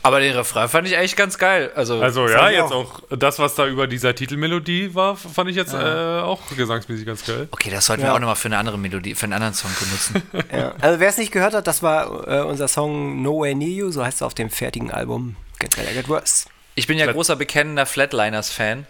Aber 0.04 0.18
den 0.18 0.34
Refrain 0.34 0.68
fand 0.68 0.88
ich 0.88 0.96
eigentlich 0.96 1.14
ganz 1.14 1.38
geil. 1.38 1.70
Also, 1.76 2.00
Also 2.00 2.28
ja, 2.28 2.50
jetzt 2.50 2.72
auch. 2.72 3.02
das, 3.10 3.38
was 3.38 3.54
da 3.54 3.66
über 3.68 3.86
dieser 3.86 4.14
Titelmelodie 4.14 4.94
war, 4.96 5.16
fand 5.16 5.48
ich 5.50 5.54
jetzt 5.56 5.74
äh, 5.74 5.76
auch 5.76 6.40
gesangsmäßig 6.56 7.06
ganz 7.06 7.24
geil. 7.24 7.46
okay, 7.52 7.70
das 7.70 7.86
sollten 7.86 8.02
Ja. 8.02 8.08
wir 8.08 8.14
auch 8.14 8.18
nochmal 8.18 8.34
für 8.36 8.48
eine 8.48 8.58
andere 8.58 8.78
Melodie, 8.78 9.14
für 9.14 9.24
einen 9.24 9.34
anderen 9.34 9.54
Song 9.54 9.70
benutzen. 9.78 10.22
Ja. 10.58 10.74
Also 10.80 10.98
wer 11.00 11.08
es 11.08 11.18
nicht 11.18 11.30
gehört 11.32 11.54
hat, 11.54 11.66
das 11.66 11.82
war 11.82 12.26
äh, 12.26 12.40
unser 12.42 12.66
Song 12.68 13.22
Nowhere 13.22 13.54
Near 13.54 13.68
You, 13.70 13.90
so 13.92 14.04
heißt 14.04 14.16
es 14.16 14.22
auf 14.22 14.34
dem 14.34 14.50
fertigen 14.50 14.90
Album 14.90 15.36
Get 15.60 15.76
Better, 15.76 15.92
Get 15.92 16.08
Worse. 16.08 16.46
Ich 16.74 16.86
bin 16.86 16.98
ja 16.98 17.10
großer 17.10 17.36
bekennender 17.36 17.86
Flatliners-Fan 17.86 18.86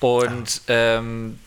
und 0.00 0.62
ähm, 0.68 1.38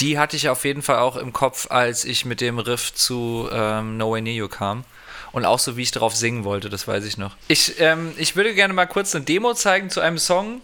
die 0.00 0.18
hatte 0.18 0.36
ich 0.36 0.48
auf 0.48 0.64
jeden 0.64 0.82
Fall 0.82 0.98
auch 0.98 1.16
im 1.16 1.32
Kopf, 1.32 1.70
als 1.70 2.04
ich 2.04 2.24
mit 2.24 2.40
dem 2.40 2.58
Riff 2.58 2.92
zu 2.94 3.48
ähm, 3.52 3.96
Nowhere 3.96 4.22
Near 4.22 4.34
You 4.34 4.48
kam. 4.48 4.84
Und 5.32 5.44
auch 5.44 5.58
so, 5.58 5.76
wie 5.76 5.82
ich 5.82 5.90
darauf 5.90 6.14
singen 6.14 6.44
wollte, 6.44 6.68
das 6.70 6.88
weiß 6.88 7.04
ich 7.04 7.18
noch. 7.18 7.36
Ich, 7.48 7.80
ähm, 7.80 8.12
ich 8.16 8.36
würde 8.36 8.54
gerne 8.54 8.72
mal 8.72 8.86
kurz 8.86 9.14
eine 9.14 9.24
Demo 9.24 9.54
zeigen 9.54 9.90
zu 9.90 10.00
einem 10.00 10.18
Song, 10.18 10.62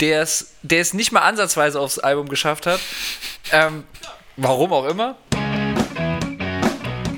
der 0.00 0.22
es, 0.22 0.54
der 0.62 0.80
es 0.80 0.94
nicht 0.94 1.12
mal 1.12 1.20
ansatzweise 1.20 1.80
aufs 1.80 1.98
Album 1.98 2.28
geschafft 2.28 2.66
hat. 2.66 2.80
Ähm, 3.52 3.84
warum 4.36 4.72
auch 4.72 4.86
immer. 4.86 5.16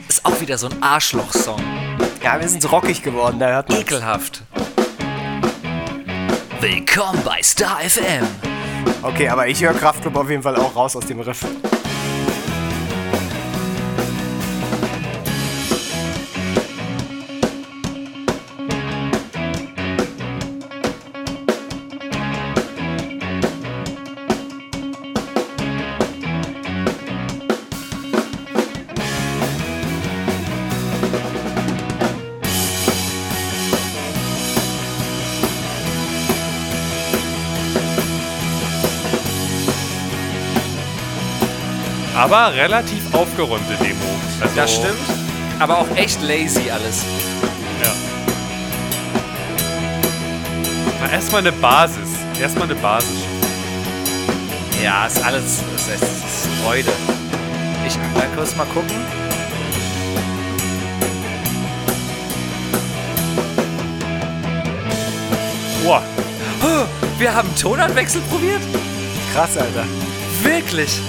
Ist 0.08 0.24
auch 0.24 0.40
wieder 0.40 0.58
so 0.58 0.68
ein 0.68 0.82
Arschloch-Song. 0.82 1.62
Ja, 2.22 2.40
wir 2.40 2.48
sind 2.48 2.62
so 2.62 2.68
rockig 2.68 3.02
geworden, 3.02 3.38
da 3.38 3.48
hört 3.48 3.68
man. 3.68 3.80
Ekelhaft. 3.80 4.42
Willkommen 6.60 7.22
bei 7.24 7.42
Star 7.42 7.80
FM. 7.80 8.26
Okay, 9.02 9.28
aber 9.28 9.48
ich 9.48 9.62
höre 9.62 9.74
Kraftclub 9.74 10.16
auf 10.16 10.30
jeden 10.30 10.42
Fall 10.42 10.56
auch 10.56 10.74
raus 10.74 10.96
aus 10.96 11.06
dem 11.06 11.20
Riff. 11.20 11.44
Aber 42.24 42.54
relativ 42.54 43.02
aufgeräumte 43.12 43.74
Demo. 43.82 44.00
Also, 44.40 44.56
Das 44.56 44.72
stimmt. 44.72 44.98
Aber 45.58 45.80
auch 45.80 45.86
echt 45.94 46.22
lazy 46.22 46.70
alles. 46.70 47.02
Ja. 47.84 47.92
Na, 51.02 51.12
erstmal 51.12 51.42
eine 51.42 51.52
Basis. 51.52 52.08
Erstmal 52.40 52.64
eine 52.64 52.76
Basis. 52.76 53.10
Ja, 54.82 55.04
ist 55.06 55.22
alles. 55.22 55.44
Ist, 55.76 55.88
ist, 55.88 56.02
ist 56.02 56.48
Freude. 56.64 56.92
Ich 57.86 57.98
mal 57.98 58.26
kurz 58.34 58.56
mal 58.56 58.64
gucken. 58.68 58.96
Boah, 65.84 66.02
Oh, 66.62 66.86
wir 67.18 67.34
haben 67.34 67.54
Tonanwechsel 67.60 68.22
probiert? 68.30 68.62
Krass, 69.34 69.58
Alter. 69.58 69.84
Wirklich? 70.42 71.02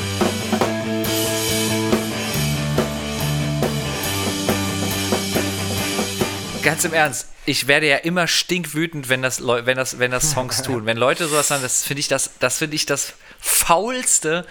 Ganz 6.76 6.84
im 6.84 6.92
Ernst, 6.94 7.30
ich 7.46 7.68
werde 7.68 7.88
ja 7.88 7.96
immer 7.96 8.28
stinkwütend, 8.28 9.08
wenn 9.08 9.22
das, 9.22 9.40
Leu- 9.40 9.66
wenn 9.66 9.78
das, 9.78 9.98
wenn 9.98 10.12
das 10.12 10.32
Songs 10.32 10.62
tun. 10.62 10.86
Wenn 10.86 10.98
Leute 10.98 11.26
sowas 11.30 11.48
sagen, 11.48 11.62
das 11.64 11.86
finde 11.86 12.02
ich 12.02 12.10
das, 12.10 12.32
das 12.42 12.58
finde 12.58 12.76
ich 12.76 12.86
das 12.86 13.14
faulste, 13.40 14.46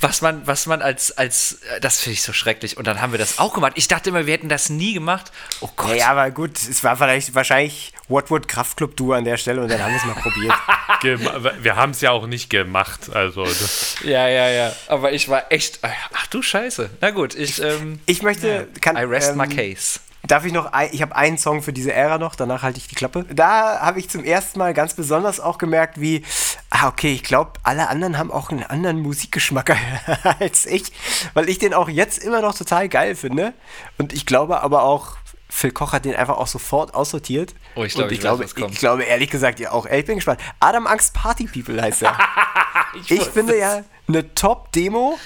was 0.00 0.22
man, 0.22 0.44
was 0.44 0.66
man 0.66 0.82
als, 0.82 1.16
als, 1.16 1.60
das 1.80 2.00
finde 2.00 2.14
ich 2.14 2.22
so 2.24 2.32
schrecklich. 2.32 2.78
Und 2.78 2.88
dann 2.88 3.00
haben 3.00 3.12
wir 3.12 3.20
das 3.20 3.38
auch 3.38 3.54
gemacht. 3.54 3.74
Ich 3.76 3.86
dachte 3.86 4.10
immer, 4.10 4.26
wir 4.26 4.32
hätten 4.34 4.48
das 4.48 4.70
nie 4.70 4.92
gemacht. 4.92 5.30
Oh 5.60 5.68
Gott. 5.76 5.94
Ja, 5.94 6.08
aber 6.08 6.32
gut, 6.32 6.56
es 6.58 6.82
war 6.82 6.96
vielleicht 6.96 7.32
wahrscheinlich 7.36 7.92
What 8.08 8.28
Would 8.32 8.48
Kraftclub 8.48 8.96
Du 8.96 9.12
an 9.12 9.24
der 9.24 9.36
Stelle 9.36 9.60
und 9.62 9.68
dann 9.70 9.80
haben 9.84 9.92
wir 9.92 9.98
es 10.00 10.04
mal 10.04 10.20
probiert. 10.20 11.62
wir 11.62 11.76
haben 11.76 11.92
es 11.92 12.00
ja 12.00 12.10
auch 12.10 12.26
nicht 12.26 12.50
gemacht. 12.50 13.14
Also, 13.14 13.44
das, 13.44 13.98
Ja, 14.02 14.26
ja, 14.26 14.48
ja. 14.48 14.72
Aber 14.88 15.12
ich 15.12 15.28
war 15.28 15.52
echt, 15.52 15.78
ach 15.82 16.26
du 16.26 16.42
Scheiße. 16.42 16.90
Na 17.00 17.10
gut, 17.10 17.36
ich, 17.36 17.62
ähm, 17.62 18.00
Ich 18.06 18.22
möchte, 18.22 18.66
kann, 18.80 18.96
I 18.96 19.04
rest 19.04 19.36
my 19.36 19.44
ähm, 19.44 19.50
case. 19.56 20.00
Darf 20.26 20.44
ich 20.44 20.52
noch, 20.52 20.72
ein, 20.72 20.88
ich 20.92 21.02
habe 21.02 21.16
einen 21.16 21.36
Song 21.36 21.62
für 21.62 21.72
diese 21.72 21.92
Ära 21.92 22.18
noch, 22.18 22.36
danach 22.36 22.62
halte 22.62 22.78
ich 22.78 22.86
die 22.86 22.94
Klappe. 22.94 23.24
Da 23.32 23.80
habe 23.80 23.98
ich 23.98 24.08
zum 24.08 24.22
ersten 24.22 24.58
Mal 24.58 24.72
ganz 24.72 24.94
besonders 24.94 25.40
auch 25.40 25.58
gemerkt, 25.58 26.00
wie, 26.00 26.24
ah, 26.70 26.88
okay, 26.88 27.12
ich 27.12 27.24
glaube, 27.24 27.52
alle 27.64 27.88
anderen 27.88 28.18
haben 28.18 28.30
auch 28.30 28.50
einen 28.50 28.62
anderen 28.62 29.00
Musikgeschmack 29.00 29.76
als 30.40 30.66
ich, 30.66 30.92
weil 31.34 31.48
ich 31.48 31.58
den 31.58 31.74
auch 31.74 31.88
jetzt 31.88 32.18
immer 32.18 32.40
noch 32.40 32.54
total 32.54 32.88
geil 32.88 33.16
finde. 33.16 33.52
Und 33.98 34.12
ich 34.12 34.24
glaube 34.24 34.62
aber 34.62 34.84
auch, 34.84 35.16
Phil 35.48 35.72
Koch 35.72 35.92
hat 35.92 36.06
den 36.06 36.14
einfach 36.14 36.38
auch 36.38 36.46
sofort 36.46 36.94
aussortiert. 36.94 37.54
Oh, 37.74 37.84
ich 37.84 37.92
glaub, 37.92 38.10
ich 38.10 38.18
weiß, 38.18 38.22
glaube, 38.22 38.46
kommt. 38.46 38.72
ich 38.72 38.78
glaube 38.78 39.02
ehrlich 39.02 39.28
gesagt 39.28 39.60
ja 39.60 39.72
auch, 39.72 39.86
ich 39.86 40.04
bin 40.06 40.16
gespannt. 40.16 40.40
Adam 40.60 40.86
Angst 40.86 41.12
Party 41.12 41.46
People 41.46 41.80
heißt 41.82 42.02
er. 42.02 42.16
ich 43.08 43.22
finde 43.24 43.58
ja 43.58 43.84
eine 44.08 44.34
Top-Demo. 44.34 45.18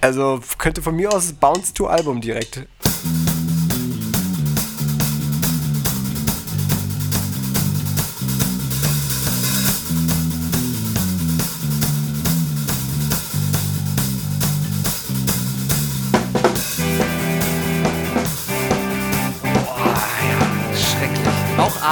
Also 0.00 0.40
könnte 0.58 0.82
von 0.82 0.94
mir 0.94 1.10
aus 1.10 1.32
Bounce 1.32 1.72
to 1.74 1.86
Album 1.86 2.20
direkt. 2.20 2.66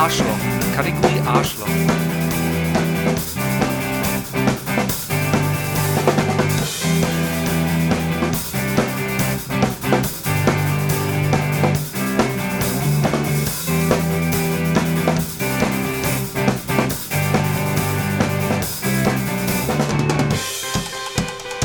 Arschloch. 0.02 0.26
Kategorie 0.74 1.20
Arschloch. 1.24 1.68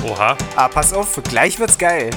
oha. 0.03 0.37
Ah, 0.55 0.67
pass 0.67 0.93
auf, 0.93 1.19
gleich 1.23 1.57
wird's 1.59 1.77
geil. 1.79 2.11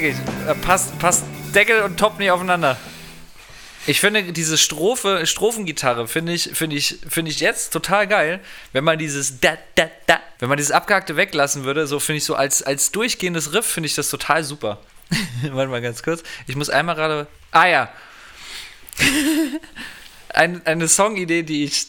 Wirklich, 0.00 0.14
äh, 0.46 0.54
passt, 0.54 0.96
passt 1.00 1.24
Deckel 1.56 1.82
und 1.82 1.96
Top 1.96 2.20
nicht 2.20 2.30
aufeinander. 2.30 2.76
Ich 3.84 3.98
finde 3.98 4.32
diese 4.32 4.56
Strophe, 4.56 5.26
Strophengitarre 5.26 6.06
finde 6.06 6.34
ich, 6.34 6.50
finde 6.52 6.76
ich, 6.76 7.00
finde 7.08 7.32
ich 7.32 7.40
jetzt 7.40 7.72
total 7.72 8.06
geil. 8.06 8.38
Wenn 8.72 8.84
man 8.84 8.96
dieses 8.96 9.40
da, 9.40 9.58
da, 9.74 9.90
da, 10.06 10.20
wenn 10.38 10.48
man 10.48 10.56
dieses 10.56 10.70
Abgehackte 10.70 11.16
weglassen 11.16 11.64
würde, 11.64 11.88
so 11.88 11.98
finde 11.98 12.18
ich 12.18 12.24
so 12.24 12.36
als, 12.36 12.62
als 12.62 12.92
durchgehendes 12.92 13.54
Riff 13.54 13.66
finde 13.66 13.88
ich 13.88 13.96
das 13.96 14.08
total 14.08 14.44
super. 14.44 14.78
Warte 15.50 15.68
mal 15.68 15.82
ganz 15.82 16.04
kurz. 16.04 16.22
Ich 16.46 16.54
muss 16.54 16.70
einmal 16.70 16.94
gerade. 16.94 17.26
Ah 17.50 17.66
ja. 17.66 17.92
Ein, 20.28 20.64
eine 20.64 20.86
Songidee, 20.86 21.42
die 21.42 21.64
ich. 21.64 21.88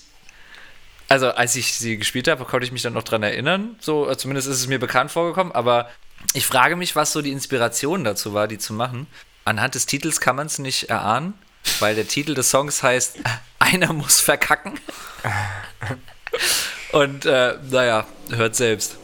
Also, 1.09 1.29
als 1.29 1.55
ich 1.55 1.75
sie 1.75 1.97
gespielt 1.97 2.27
habe, 2.27 2.43
konnte 2.45 2.65
ich 2.65 2.71
mich 2.71 2.81
dann 2.81 2.93
noch 2.93 3.03
dran 3.03 3.21
erinnern. 3.21 3.75
So, 3.79 4.09
äh, 4.09 4.17
zumindest 4.17 4.47
ist 4.47 4.57
es 4.57 4.67
mir 4.67 4.79
bekannt 4.79 5.11
vorgekommen. 5.11 5.53
Aber 5.53 5.91
ich 6.33 6.45
frage 6.45 6.75
mich, 6.75 6.95
was 6.95 7.11
so 7.11 7.21
die 7.21 7.31
Inspiration 7.31 8.03
dazu 8.03 8.33
war, 8.33 8.47
die 8.47 8.57
zu 8.57 8.73
machen. 8.73 9.07
Anhand 9.45 9.75
des 9.75 9.85
Titels 9.85 10.19
kann 10.19 10.35
man 10.35 10.47
es 10.47 10.59
nicht 10.59 10.89
erahnen, 10.89 11.33
weil 11.79 11.95
der 11.95 12.07
Titel 12.07 12.35
des 12.35 12.49
Songs 12.49 12.83
heißt 12.83 13.17
Einer 13.59 13.93
muss 13.93 14.21
verkacken. 14.21 14.79
Und 16.91 17.25
äh, 17.25 17.55
naja, 17.69 18.05
hört 18.29 18.55
selbst. 18.55 18.97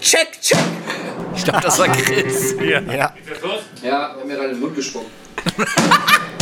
Check, 0.00 0.40
check. 0.40 0.58
Ich 1.36 1.44
glaube, 1.44 1.60
das 1.60 1.78
war 1.78 1.88
Chris. 1.88 2.54
Ja. 2.60 2.80
Ja, 2.80 3.14
wir 3.82 3.92
haben 3.92 4.26
mir 4.26 4.34
gerade 4.34 4.48
in 4.48 4.54
den 4.56 4.60
Mund 4.60 4.74
gespuckt. 4.74 5.10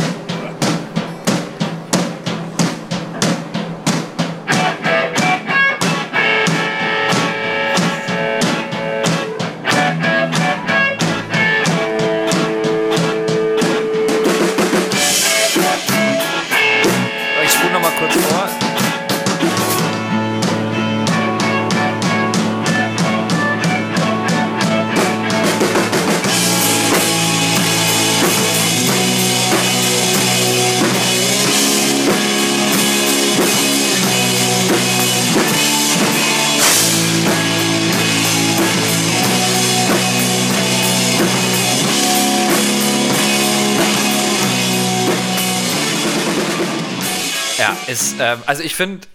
ist, 48.01 48.16
ähm, 48.20 48.42
also 48.46 48.62
ich 48.62 48.74
finde, 48.74 49.07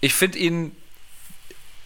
ich 0.00 0.14
finde 0.14 0.38
ihn 0.38 0.76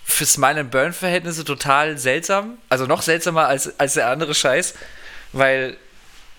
für 0.04 0.26
Smile 0.26 0.60
and 0.60 0.70
Burn 0.70 0.92
Verhältnisse 0.92 1.44
total 1.44 1.98
seltsam. 1.98 2.58
Also 2.68 2.86
noch 2.86 3.02
seltsamer 3.02 3.46
als, 3.46 3.78
als 3.78 3.94
der 3.94 4.08
andere 4.08 4.34
Scheiß, 4.34 4.74
weil, 5.32 5.76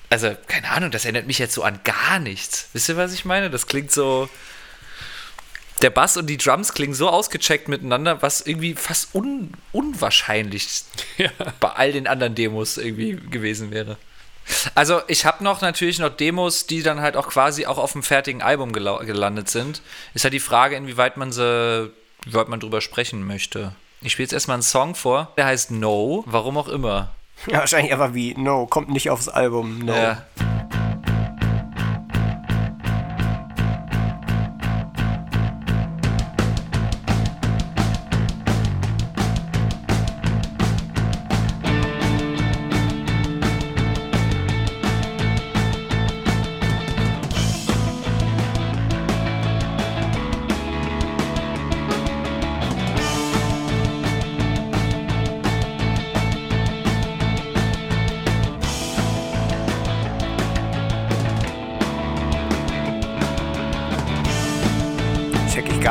also 0.09 0.35
keine 0.47 0.69
Ahnung, 0.69 0.91
das 0.91 1.05
erinnert 1.05 1.27
mich 1.27 1.39
jetzt 1.39 1.53
so 1.53 1.63
an 1.63 1.79
gar 1.83 2.19
nichts. 2.19 2.69
Wisst 2.73 2.89
ihr, 2.89 2.97
was 2.97 3.13
ich 3.13 3.25
meine? 3.25 3.49
Das 3.49 3.67
klingt 3.67 3.91
so. 3.91 4.29
Der 5.81 5.89
Bass 5.89 6.15
und 6.17 6.27
die 6.27 6.37
Drums 6.37 6.73
klingen 6.73 6.93
so 6.93 7.09
ausgecheckt 7.09 7.67
miteinander, 7.67 8.21
was 8.21 8.41
irgendwie 8.41 8.73
fast 8.75 9.13
un, 9.15 9.51
unwahrscheinlich 9.71 10.83
bei 11.59 11.69
all 11.69 11.91
den 11.91 12.07
anderen 12.07 12.35
Demos 12.35 12.77
irgendwie 12.77 13.15
gewesen 13.15 13.71
wäre. 13.71 13.97
Also 14.75 15.01
ich 15.07 15.25
habe 15.25 15.43
noch 15.43 15.61
natürlich 15.61 15.99
noch 15.99 16.09
Demos, 16.09 16.67
die 16.67 16.83
dann 16.83 17.01
halt 17.01 17.15
auch 17.17 17.27
quasi 17.27 17.65
auch 17.65 17.77
auf 17.77 17.93
dem 17.93 18.03
fertigen 18.03 18.41
Album 18.41 18.71
gelau- 18.73 19.03
gelandet 19.05 19.49
sind. 19.49 19.81
Ist 20.13 20.23
halt 20.23 20.33
die 20.33 20.39
Frage, 20.39 20.75
inwieweit 20.75 21.17
man 21.17 21.31
sie, 21.31 21.91
wie 22.25 22.33
weit 22.33 22.49
man 22.49 22.59
drüber 22.59 22.81
sprechen 22.81 23.25
möchte. 23.25 23.73
Ich 24.01 24.11
spiele 24.13 24.25
jetzt 24.25 24.33
erstmal 24.33 24.55
einen 24.55 24.63
Song 24.63 24.95
vor, 24.95 25.31
der 25.37 25.45
heißt 25.45 25.71
No, 25.71 26.23
warum 26.27 26.57
auch 26.57 26.67
immer. 26.67 27.11
Ja, 27.47 27.59
wahrscheinlich 27.59 27.91
einfach 27.91 28.13
wie, 28.13 28.33
no, 28.35 28.65
kommt 28.67 28.89
nicht 28.89 29.09
aufs 29.09 29.27
Album, 29.29 29.79
no. 29.79 29.93
Ja. 29.93 30.25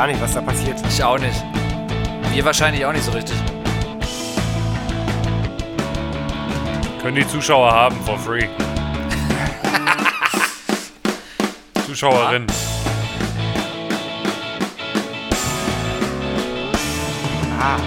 Gar 0.03 0.07
nicht, 0.07 0.21
was 0.21 0.33
da 0.33 0.41
passiert. 0.41 0.77
Ich 0.89 1.01
auch 1.01 1.17
nicht. 1.17 1.41
Wir 2.33 2.43
wahrscheinlich 2.43 2.85
auch 2.85 2.91
nicht 2.91 3.05
so 3.05 3.11
richtig. 3.11 3.37
Können 7.01 7.15
die 7.15 7.25
Zuschauer 7.25 7.71
haben, 7.71 7.95
for 8.03 8.19
free. 8.19 8.49
Zuschauerin. 11.87 12.47
Ah. 17.61 17.77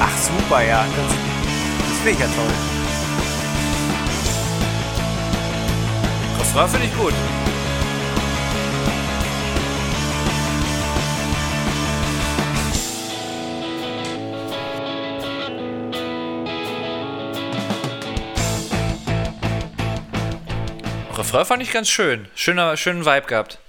Ach, 0.00 0.18
super, 0.18 0.64
ja. 0.64 0.84
Das, 0.96 1.06
das 1.88 1.98
finde 1.98 2.10
ich 2.10 2.18
ja 2.18 2.26
toll. 2.26 2.54
Refrain 6.40 6.68
finde 6.68 6.86
ich 6.86 6.96
gut. 6.96 7.14
Refrain 21.30 21.46
fand 21.46 21.62
ich 21.62 21.70
ganz 21.70 21.88
schön. 21.88 22.26
Schöner, 22.34 22.76
schönen 22.76 23.06
Vibe 23.06 23.26
gehabt. 23.28 23.60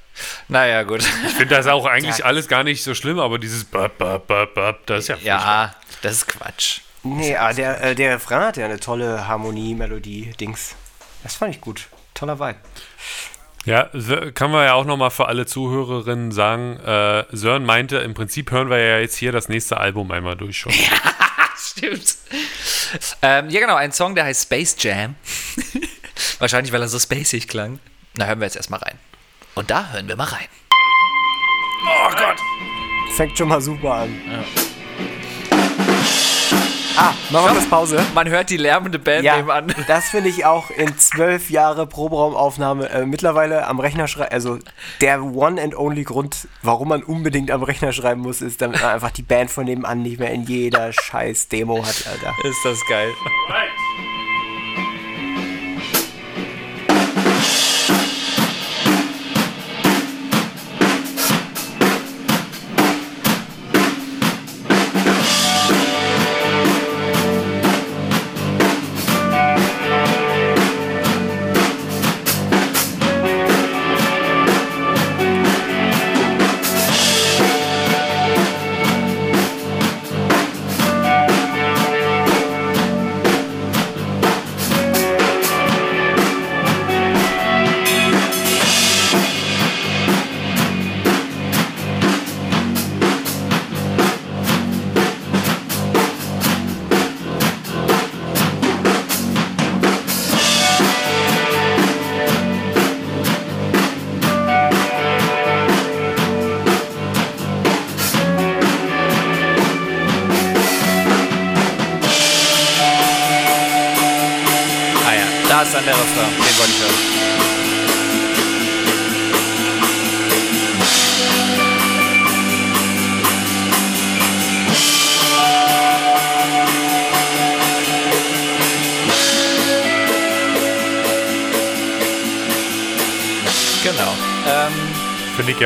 Naja, 0.47 0.82
gut. 0.82 1.03
Ich 1.03 1.34
finde 1.34 1.55
das 1.55 1.68
auch 1.68 1.86
eigentlich 1.86 2.26
alles 2.26 2.47
gar 2.47 2.64
nicht 2.64 2.84
so 2.84 2.95
schlimm, 2.95 3.20
aber 3.20 3.38
dieses 3.38 3.66
Bap, 3.66 3.99
Bap, 3.99 4.26
Bap, 4.26 4.55
Bap, 4.55 4.86
das 4.88 5.03
ist 5.03 5.07
ja 5.09 5.16
furchtbar. 5.16 5.38
Ja, 5.38 5.76
das 6.01 6.14
ist 6.14 6.28
Quatsch. 6.28 6.80
Nee, 7.03 7.36
aber 7.36 7.53
der, 7.53 7.84
äh, 7.84 7.95
der 7.95 8.16
Refrain 8.16 8.41
hat 8.41 8.57
ja 8.57 8.66
eine 8.66 8.80
tolle 8.80 9.28
Harmonie, 9.28 9.76
Melodie, 9.76 10.32
Dings. 10.39 10.76
Das 11.22 11.36
fand 11.36 11.53
ich 11.53 11.62
gut. 11.62 11.88
Toller 12.16 12.39
Vibe. 12.39 12.57
Ja, 13.66 13.91
kann 14.34 14.49
man 14.49 14.66
ja 14.66 14.74
auch 14.74 14.86
nochmal 14.86 15.12
für 15.12 15.28
alle 15.28 15.45
Zuhörerinnen 15.45 16.32
sagen, 16.32 16.78
äh, 16.80 17.26
Sören 17.32 17.64
meinte, 17.64 17.97
im 17.97 18.16
Prinzip 18.16 18.49
hören 18.49 18.72
wir 18.72 18.80
ja 18.80 18.97
jetzt 18.97 19.18
hier 19.18 19.32
das 19.32 19.49
nächste 19.49 19.78
Album 19.78 20.09
einmal 20.09 20.36
durch 20.36 20.57
schon. 20.57 20.74
Stimmt. 21.57 22.16
Ähm, 23.22 23.51
ja, 23.51 23.59
genau, 23.59 23.76
ein 23.76 23.91
Song, 23.91 24.16
der 24.16 24.24
heißt 24.24 24.43
Space 24.43 24.76
Jam. 24.80 25.16
Wahrscheinlich, 26.39 26.72
weil 26.74 26.82
er 26.82 26.88
so 26.88 26.99
spacig 26.99 27.47
klang. 27.47 27.80
Na, 28.15 28.26
hören 28.26 28.39
wir 28.39 28.45
jetzt 28.45 28.57
erstmal 28.57 28.80
rein. 28.80 28.97
Und 29.55 29.69
da 29.69 29.89
hören 29.91 30.07
wir 30.07 30.15
mal 30.15 30.26
rein. 30.26 30.47
Fängt 33.15 33.38
schon 33.38 33.49
mal 33.49 33.61
super 33.61 33.93
an. 33.93 34.15
Ah, 36.97 37.13
machen 37.30 37.45
wir 37.45 37.51
kurz 37.53 37.69
Pause. 37.69 38.03
Man 38.13 38.30
hört 38.30 38.49
die 38.49 38.57
lärmende 38.57 38.99
Band 38.99 39.24
Ja, 39.24 39.38
nebenan. 39.38 39.74
das 39.88 40.09
finde 40.09 40.30
ich 40.30 40.45
auch 40.45 40.69
in 40.69 40.97
zwölf 40.97 41.49
Jahre 41.49 41.88
Proberaumaufnahme 41.88 42.89
äh, 42.89 43.05
mittlerweile 43.05 43.65
am 43.65 43.80
Rechner 43.80 44.07
schreiben. 44.07 44.32
Also 44.32 44.59
der 44.99 45.24
one 45.24 45.61
and 45.61 45.76
only 45.76 46.03
Grund, 46.03 46.47
warum 46.61 46.89
man 46.89 47.01
unbedingt 47.01 47.49
am 47.49 47.63
Rechner 47.63 47.93
schreiben 47.93 48.22
muss, 48.22 48.41
ist, 48.41 48.61
damit 48.61 48.82
man 48.82 48.91
einfach 48.91 49.11
die 49.11 49.24
Band 49.24 49.49
von 49.49 49.65
nebenan 49.65 50.01
nicht 50.01 50.19
mehr 50.19 50.32
in 50.32 50.43
jeder 50.43 50.91
scheiß 50.93 51.47
Demo 51.47 51.84
hat, 51.84 52.05
Alter. 52.07 52.36
Ist 52.47 52.63
das 52.63 52.80
geil. 52.88 53.11
Ah 53.49 54.20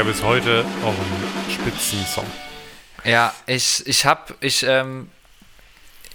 bis 0.05 0.21
heute 0.23 0.63
auch 0.83 0.93
ein 0.93 1.51
Spitzensong. 1.51 2.25
Ja, 3.03 3.33
ich, 3.45 3.85
ich 3.87 4.05
hab, 4.05 4.35
ich, 4.43 4.63
ähm, 4.63 5.09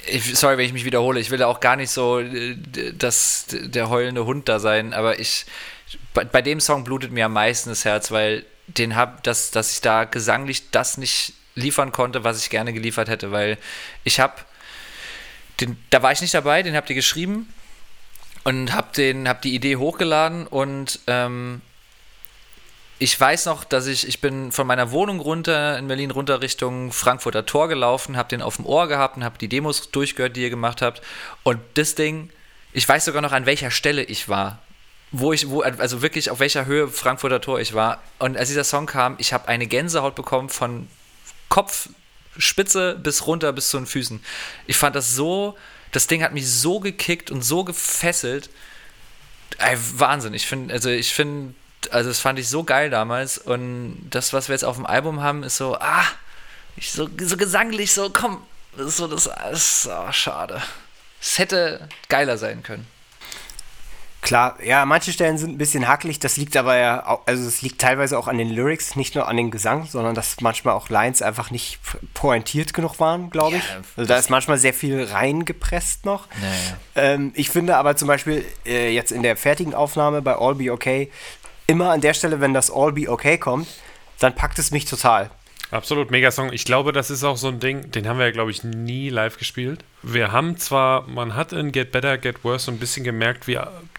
ich, 0.06 0.36
sorry, 0.36 0.56
wenn 0.58 0.66
ich 0.66 0.72
mich 0.72 0.84
wiederhole, 0.84 1.20
ich 1.20 1.30
will 1.30 1.38
da 1.38 1.46
auch 1.46 1.60
gar 1.60 1.76
nicht 1.76 1.90
so 1.90 2.20
äh, 2.20 2.54
d- 2.56 2.92
das, 2.96 3.46
d- 3.46 3.68
der 3.68 3.88
heulende 3.88 4.24
Hund 4.24 4.48
da 4.48 4.58
sein, 4.58 4.92
aber 4.94 5.18
ich, 5.18 5.46
bei, 6.14 6.24
bei 6.24 6.42
dem 6.42 6.60
Song 6.60 6.84
blutet 6.84 7.12
mir 7.12 7.26
am 7.26 7.32
meisten 7.32 7.70
das 7.70 7.84
Herz, 7.84 8.10
weil 8.10 8.44
den 8.66 8.96
hab, 8.96 9.22
dass, 9.24 9.50
dass 9.50 9.72
ich 9.72 9.80
da 9.80 10.04
gesanglich 10.04 10.70
das 10.70 10.96
nicht 10.96 11.34
liefern 11.54 11.92
konnte, 11.92 12.24
was 12.24 12.40
ich 12.42 12.50
gerne 12.50 12.72
geliefert 12.72 13.08
hätte, 13.08 13.32
weil 13.32 13.58
ich 14.04 14.20
hab, 14.20 14.46
den, 15.60 15.76
da 15.90 16.02
war 16.02 16.12
ich 16.12 16.20
nicht 16.20 16.34
dabei, 16.34 16.62
den 16.62 16.74
habt 16.76 16.88
ihr 16.90 16.96
geschrieben 16.96 17.52
und 18.44 18.72
hab 18.72 18.92
den, 18.94 19.28
hab 19.28 19.42
die 19.42 19.54
Idee 19.54 19.76
hochgeladen 19.76 20.46
und, 20.46 21.00
ähm, 21.06 21.60
ich 23.02 23.18
weiß 23.18 23.46
noch, 23.46 23.64
dass 23.64 23.86
ich, 23.86 24.06
ich 24.06 24.20
bin 24.20 24.52
von 24.52 24.66
meiner 24.66 24.90
Wohnung 24.90 25.20
runter 25.20 25.78
in 25.78 25.88
Berlin 25.88 26.10
runter 26.10 26.42
Richtung 26.42 26.92
Frankfurter 26.92 27.46
Tor 27.46 27.66
gelaufen, 27.68 28.18
habe 28.18 28.28
den 28.28 28.42
auf 28.42 28.56
dem 28.56 28.66
Ohr 28.66 28.88
gehabt 28.88 29.16
und 29.16 29.24
habe 29.24 29.38
die 29.38 29.48
Demos 29.48 29.90
durchgehört, 29.90 30.36
die 30.36 30.42
ihr 30.42 30.50
gemacht 30.50 30.82
habt. 30.82 31.00
Und 31.42 31.60
das 31.74 31.94
Ding, 31.94 32.28
ich 32.74 32.86
weiß 32.86 33.06
sogar 33.06 33.22
noch, 33.22 33.32
an 33.32 33.46
welcher 33.46 33.70
Stelle 33.70 34.04
ich 34.04 34.28
war. 34.28 34.58
Wo 35.12 35.32
ich, 35.32 35.48
wo, 35.48 35.62
also 35.62 36.02
wirklich 36.02 36.30
auf 36.30 36.40
welcher 36.40 36.66
Höhe 36.66 36.88
Frankfurter 36.88 37.40
Tor 37.40 37.58
ich 37.58 37.72
war. 37.72 38.02
Und 38.18 38.36
als 38.36 38.50
dieser 38.50 38.64
Song 38.64 38.84
kam, 38.84 39.16
ich 39.16 39.32
habe 39.32 39.48
eine 39.48 39.66
Gänsehaut 39.66 40.14
bekommen 40.14 40.50
von 40.50 40.86
Kopfspitze 41.48 43.00
bis 43.02 43.26
runter 43.26 43.54
bis 43.54 43.70
zu 43.70 43.78
den 43.78 43.86
Füßen. 43.86 44.22
Ich 44.66 44.76
fand 44.76 44.94
das 44.94 45.14
so, 45.14 45.56
das 45.90 46.06
Ding 46.06 46.22
hat 46.22 46.34
mich 46.34 46.48
so 46.48 46.80
gekickt 46.80 47.30
und 47.30 47.40
so 47.40 47.64
gefesselt. 47.64 48.50
Wahnsinn. 49.96 50.34
Ich 50.34 50.46
finde, 50.46 50.74
also 50.74 50.90
ich 50.90 51.14
finde, 51.14 51.54
also 51.90 52.10
das 52.10 52.20
fand 52.20 52.38
ich 52.38 52.48
so 52.48 52.64
geil 52.64 52.90
damals. 52.90 53.38
Und 53.38 53.96
das, 54.10 54.32
was 54.32 54.48
wir 54.48 54.54
jetzt 54.54 54.64
auf 54.64 54.76
dem 54.76 54.86
Album 54.86 55.22
haben, 55.22 55.42
ist 55.42 55.56
so, 55.56 55.76
ah, 55.76 56.04
ich 56.76 56.92
so, 56.92 57.08
so 57.20 57.36
gesanglich, 57.36 57.92
so, 57.92 58.10
komm, 58.10 58.42
Das 58.76 58.86
ist 58.86 58.96
so, 58.98 59.06
das 59.06 59.28
ist 59.52 59.88
oh, 59.90 60.12
schade. 60.12 60.62
Es 61.20 61.38
hätte 61.38 61.88
geiler 62.08 62.38
sein 62.38 62.62
können. 62.62 62.86
Klar, 64.22 64.62
ja, 64.62 64.84
manche 64.84 65.12
Stellen 65.12 65.38
sind 65.38 65.52
ein 65.52 65.58
bisschen 65.58 65.88
hakelig, 65.88 66.18
das 66.18 66.36
liegt 66.36 66.54
aber 66.58 66.76
ja, 66.76 67.06
auch, 67.06 67.20
also 67.24 67.48
es 67.48 67.62
liegt 67.62 67.80
teilweise 67.80 68.18
auch 68.18 68.28
an 68.28 68.36
den 68.36 68.50
Lyrics, 68.50 68.94
nicht 68.94 69.14
nur 69.14 69.26
an 69.26 69.38
den 69.38 69.50
Gesang, 69.50 69.86
sondern 69.86 70.14
dass 70.14 70.42
manchmal 70.42 70.74
auch 70.74 70.90
Lines 70.90 71.22
einfach 71.22 71.50
nicht 71.50 71.78
pointiert 72.12 72.74
genug 72.74 73.00
waren, 73.00 73.30
glaube 73.30 73.56
ich. 73.56 73.64
Ja, 73.66 73.80
also 73.96 74.08
da 74.08 74.18
ist 74.18 74.28
manchmal 74.28 74.58
sehr 74.58 74.74
viel 74.74 75.04
reingepresst 75.04 76.04
noch. 76.04 76.26
Ja, 76.42 77.02
Ähm, 77.02 77.32
ich 77.34 77.48
finde 77.48 77.76
aber 77.76 77.96
zum 77.96 78.08
Beispiel 78.08 78.44
äh, 78.66 78.92
jetzt 78.92 79.10
in 79.10 79.22
der 79.22 79.38
fertigen 79.38 79.74
Aufnahme 79.74 80.20
bei 80.20 80.36
All 80.36 80.54
Be 80.54 80.70
Okay, 80.70 81.10
immer 81.70 81.90
an 81.90 82.00
der 82.00 82.14
Stelle, 82.14 82.40
wenn 82.40 82.52
das 82.52 82.70
All 82.70 82.92
Be 82.92 83.08
Okay 83.08 83.38
kommt, 83.38 83.68
dann 84.18 84.34
packt 84.34 84.58
es 84.58 84.72
mich 84.72 84.84
total. 84.84 85.30
Absolut, 85.70 86.10
Megasong. 86.10 86.52
Ich 86.52 86.64
glaube, 86.64 86.90
das 86.92 87.10
ist 87.10 87.22
auch 87.22 87.36
so 87.36 87.46
ein 87.46 87.60
Ding, 87.60 87.92
den 87.92 88.08
haben 88.08 88.18
wir 88.18 88.26
ja, 88.26 88.32
glaube 88.32 88.50
ich, 88.50 88.64
nie 88.64 89.08
live 89.08 89.38
gespielt. 89.38 89.84
Wir 90.02 90.32
haben 90.32 90.56
zwar, 90.56 91.06
man 91.06 91.36
hat 91.36 91.52
in 91.52 91.70
Get 91.70 91.92
Better, 91.92 92.18
Get 92.18 92.42
Worse 92.42 92.66
so 92.66 92.72
ein 92.72 92.78
bisschen 92.78 93.04
gemerkt, 93.04 93.46
wie 93.46 93.56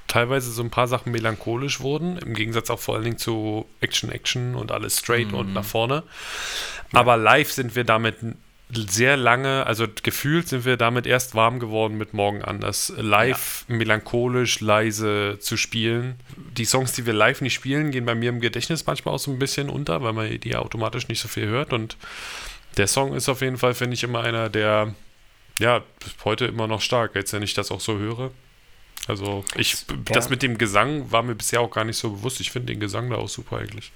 teilweise 0.07 0.51
so 0.51 0.61
ein 0.61 0.69
paar 0.69 0.89
Sachen 0.89 1.13
melancholisch 1.13 1.79
wurden, 1.79 2.17
im 2.17 2.33
Gegensatz 2.33 2.69
auch 2.69 2.79
vor 2.79 2.95
allen 2.95 3.05
Dingen 3.05 3.17
zu 3.17 3.65
Action, 3.79 4.11
Action 4.11 4.55
und 4.55 4.73
alles 4.73 4.99
straight 4.99 5.31
und 5.31 5.53
nach 5.53 5.63
vorne. 5.63 6.03
Aber 6.91 7.15
live 7.15 7.49
sind 7.49 7.77
wir 7.77 7.85
damit 7.85 8.17
sehr 8.73 9.17
lange, 9.17 9.65
also 9.65 9.85
gefühlt 10.03 10.47
sind 10.47 10.65
wir 10.65 10.77
damit 10.77 11.05
erst 11.05 11.35
warm 11.35 11.59
geworden 11.59 11.97
mit 11.97 12.13
Morgen 12.13 12.41
anders. 12.41 12.93
Live 12.97 13.65
melancholisch, 13.67 14.59
leise 14.59 15.37
zu 15.39 15.57
spielen. 15.57 16.15
Die 16.57 16.65
Songs, 16.65 16.93
die 16.93 17.05
wir 17.05 17.13
live 17.13 17.41
nicht 17.41 17.53
spielen, 17.53 17.91
gehen 17.91 18.05
bei 18.05 18.15
mir 18.15 18.29
im 18.29 18.41
Gedächtnis 18.41 18.85
manchmal 18.85 19.15
auch 19.15 19.19
so 19.19 19.31
ein 19.31 19.39
bisschen 19.39 19.69
unter, 19.69 20.01
weil 20.03 20.13
man 20.13 20.39
die 20.39 20.55
automatisch 20.55 21.07
nicht 21.07 21.19
so 21.21 21.27
viel 21.27 21.47
hört. 21.47 21.73
Und 21.73 21.97
der 22.77 22.87
Song 22.87 23.13
ist 23.13 23.29
auf 23.29 23.41
jeden 23.41 23.57
Fall, 23.57 23.73
finde 23.73 23.95
ich, 23.95 24.03
immer 24.03 24.21
einer, 24.21 24.49
der 24.49 24.93
ja 25.59 25.83
heute 26.23 26.45
immer 26.45 26.67
noch 26.67 26.81
stark, 26.81 27.15
jetzt 27.15 27.33
wenn 27.33 27.43
ich 27.43 27.53
das 27.53 27.71
auch 27.71 27.81
so 27.81 27.97
höre. 27.97 28.31
Also 29.07 29.43
ich, 29.55 29.77
das 30.05 30.29
mit 30.29 30.43
dem 30.43 30.57
Gesang 30.57 31.11
war 31.11 31.23
mir 31.23 31.35
bisher 31.35 31.61
auch 31.61 31.71
gar 31.71 31.83
nicht 31.83 31.97
so 31.97 32.11
bewusst. 32.11 32.39
Ich 32.39 32.51
finde 32.51 32.67
den 32.67 32.79
Gesang 32.79 33.09
da 33.09 33.17
auch 33.17 33.29
super 33.29 33.57
eigentlich. 33.57 33.91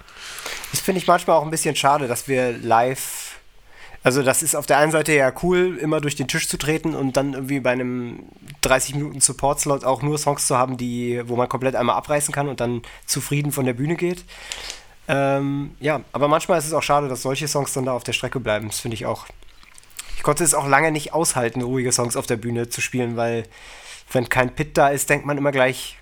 Das 0.72 0.82
finde 0.82 1.00
ich 1.00 1.08
manchmal 1.08 1.38
auch 1.38 1.44
ein 1.44 1.52
bisschen 1.52 1.76
schade, 1.76 2.08
dass 2.08 2.28
wir 2.28 2.58
live. 2.58 3.40
Also, 4.06 4.22
das 4.22 4.44
ist 4.44 4.56
auf 4.56 4.68
der 4.68 4.78
einen 4.78 4.92
Seite 4.92 5.14
ja 5.14 5.34
cool, 5.42 5.80
immer 5.82 6.00
durch 6.00 6.16
den 6.16 6.28
Tisch 6.28 6.48
zu 6.48 6.58
treten 6.58 6.94
und 6.94 7.18
dann 7.18 7.34
irgendwie 7.34 7.60
bei 7.60 7.72
einem 7.72 8.20
30 8.62 8.94
Minuten 8.94 9.20
Support-Slot 9.20 9.84
auch 9.84 10.04
nur 10.04 10.20
Songs 10.20 10.46
zu 10.46 10.56
haben, 10.56 10.78
die, 10.78 11.24
wo 11.26 11.36
man 11.36 11.50
komplett 11.50 11.76
einmal 11.76 11.96
abreißen 11.96 12.32
kann 12.32 12.48
und 12.48 12.60
dann 12.60 12.84
zufrieden 13.08 13.52
von 13.52 13.66
der 13.66 13.74
Bühne 13.74 13.96
geht. 13.96 14.24
Ähm, 15.08 15.76
ja, 15.80 16.02
aber 16.12 16.28
manchmal 16.28 16.60
ist 16.60 16.68
es 16.68 16.74
auch 16.74 16.84
schade, 16.84 17.08
dass 17.08 17.24
solche 17.24 17.48
Songs 17.48 17.74
dann 17.74 17.86
da 17.86 17.94
auf 17.94 18.04
der 18.04 18.14
Strecke 18.14 18.40
bleiben. 18.40 18.68
Das 18.68 18.80
finde 18.80 18.94
ich 18.94 19.08
auch. 19.08 19.26
Ich 20.18 20.22
konnte 20.22 20.44
es 20.44 20.54
auch 20.54 20.68
lange 20.68 20.92
nicht 20.92 21.14
aushalten, 21.14 21.64
ruhige 21.64 21.92
Songs 21.92 22.16
auf 22.16 22.28
der 22.28 22.38
Bühne 22.38 22.70
zu 22.70 22.82
spielen, 22.82 23.18
weil 23.18 23.46
wenn 24.12 24.30
kein 24.30 24.54
Pit 24.54 24.78
da 24.78 24.90
ist, 24.90 25.10
denkt 25.10 25.26
man 25.26 25.40
immer 25.40 25.52
gleich, 25.52 25.98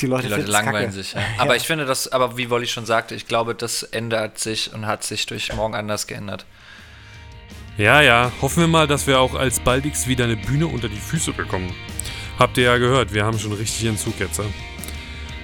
die 0.00 0.06
Leute, 0.06 0.26
Die 0.26 0.34
Leute 0.34 0.50
langweilen 0.50 0.86
kacke. 0.86 0.92
sich. 0.92 1.12
Ja. 1.12 1.20
Aber 1.38 1.54
ich 1.54 1.62
finde 1.68 1.86
das, 1.86 2.10
aber 2.10 2.36
wie 2.36 2.50
Wolli 2.50 2.66
schon 2.66 2.84
sagte, 2.84 3.14
ich 3.14 3.28
glaube, 3.28 3.54
das 3.54 3.84
ändert 3.84 4.40
sich 4.40 4.72
und 4.74 4.88
hat 4.88 5.04
sich 5.04 5.26
durch 5.26 5.52
morgen 5.54 5.76
anders 5.76 6.08
geändert. 6.08 6.46
Ja, 7.76 8.00
ja, 8.02 8.30
hoffen 8.40 8.60
wir 8.60 8.68
mal, 8.68 8.86
dass 8.86 9.06
wir 9.06 9.18
auch 9.18 9.34
als 9.34 9.58
baldigst 9.60 10.06
wieder 10.06 10.24
eine 10.24 10.36
Bühne 10.36 10.66
unter 10.66 10.88
die 10.88 10.96
Füße 10.96 11.32
bekommen. 11.32 11.74
Habt 12.38 12.56
ihr 12.56 12.64
ja 12.64 12.78
gehört, 12.78 13.12
wir 13.12 13.24
haben 13.24 13.38
schon 13.38 13.52
richtig 13.52 13.86
Entzug 13.86 14.18
jetzt. 14.20 14.38
ja? 14.38 14.44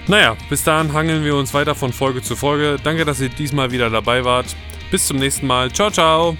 Naja, 0.07 0.37
bis 0.49 0.63
dahin 0.63 0.93
hangeln 0.93 1.23
wir 1.23 1.35
uns 1.35 1.53
weiter 1.53 1.75
von 1.75 1.93
Folge 1.93 2.21
zu 2.21 2.35
Folge. 2.35 2.77
Danke, 2.83 3.05
dass 3.05 3.21
ihr 3.21 3.29
diesmal 3.29 3.71
wieder 3.71 3.89
dabei 3.89 4.25
wart. 4.25 4.55
Bis 4.89 5.07
zum 5.07 5.17
nächsten 5.17 5.47
Mal. 5.47 5.71
Ciao, 5.71 5.89
ciao. 5.89 6.37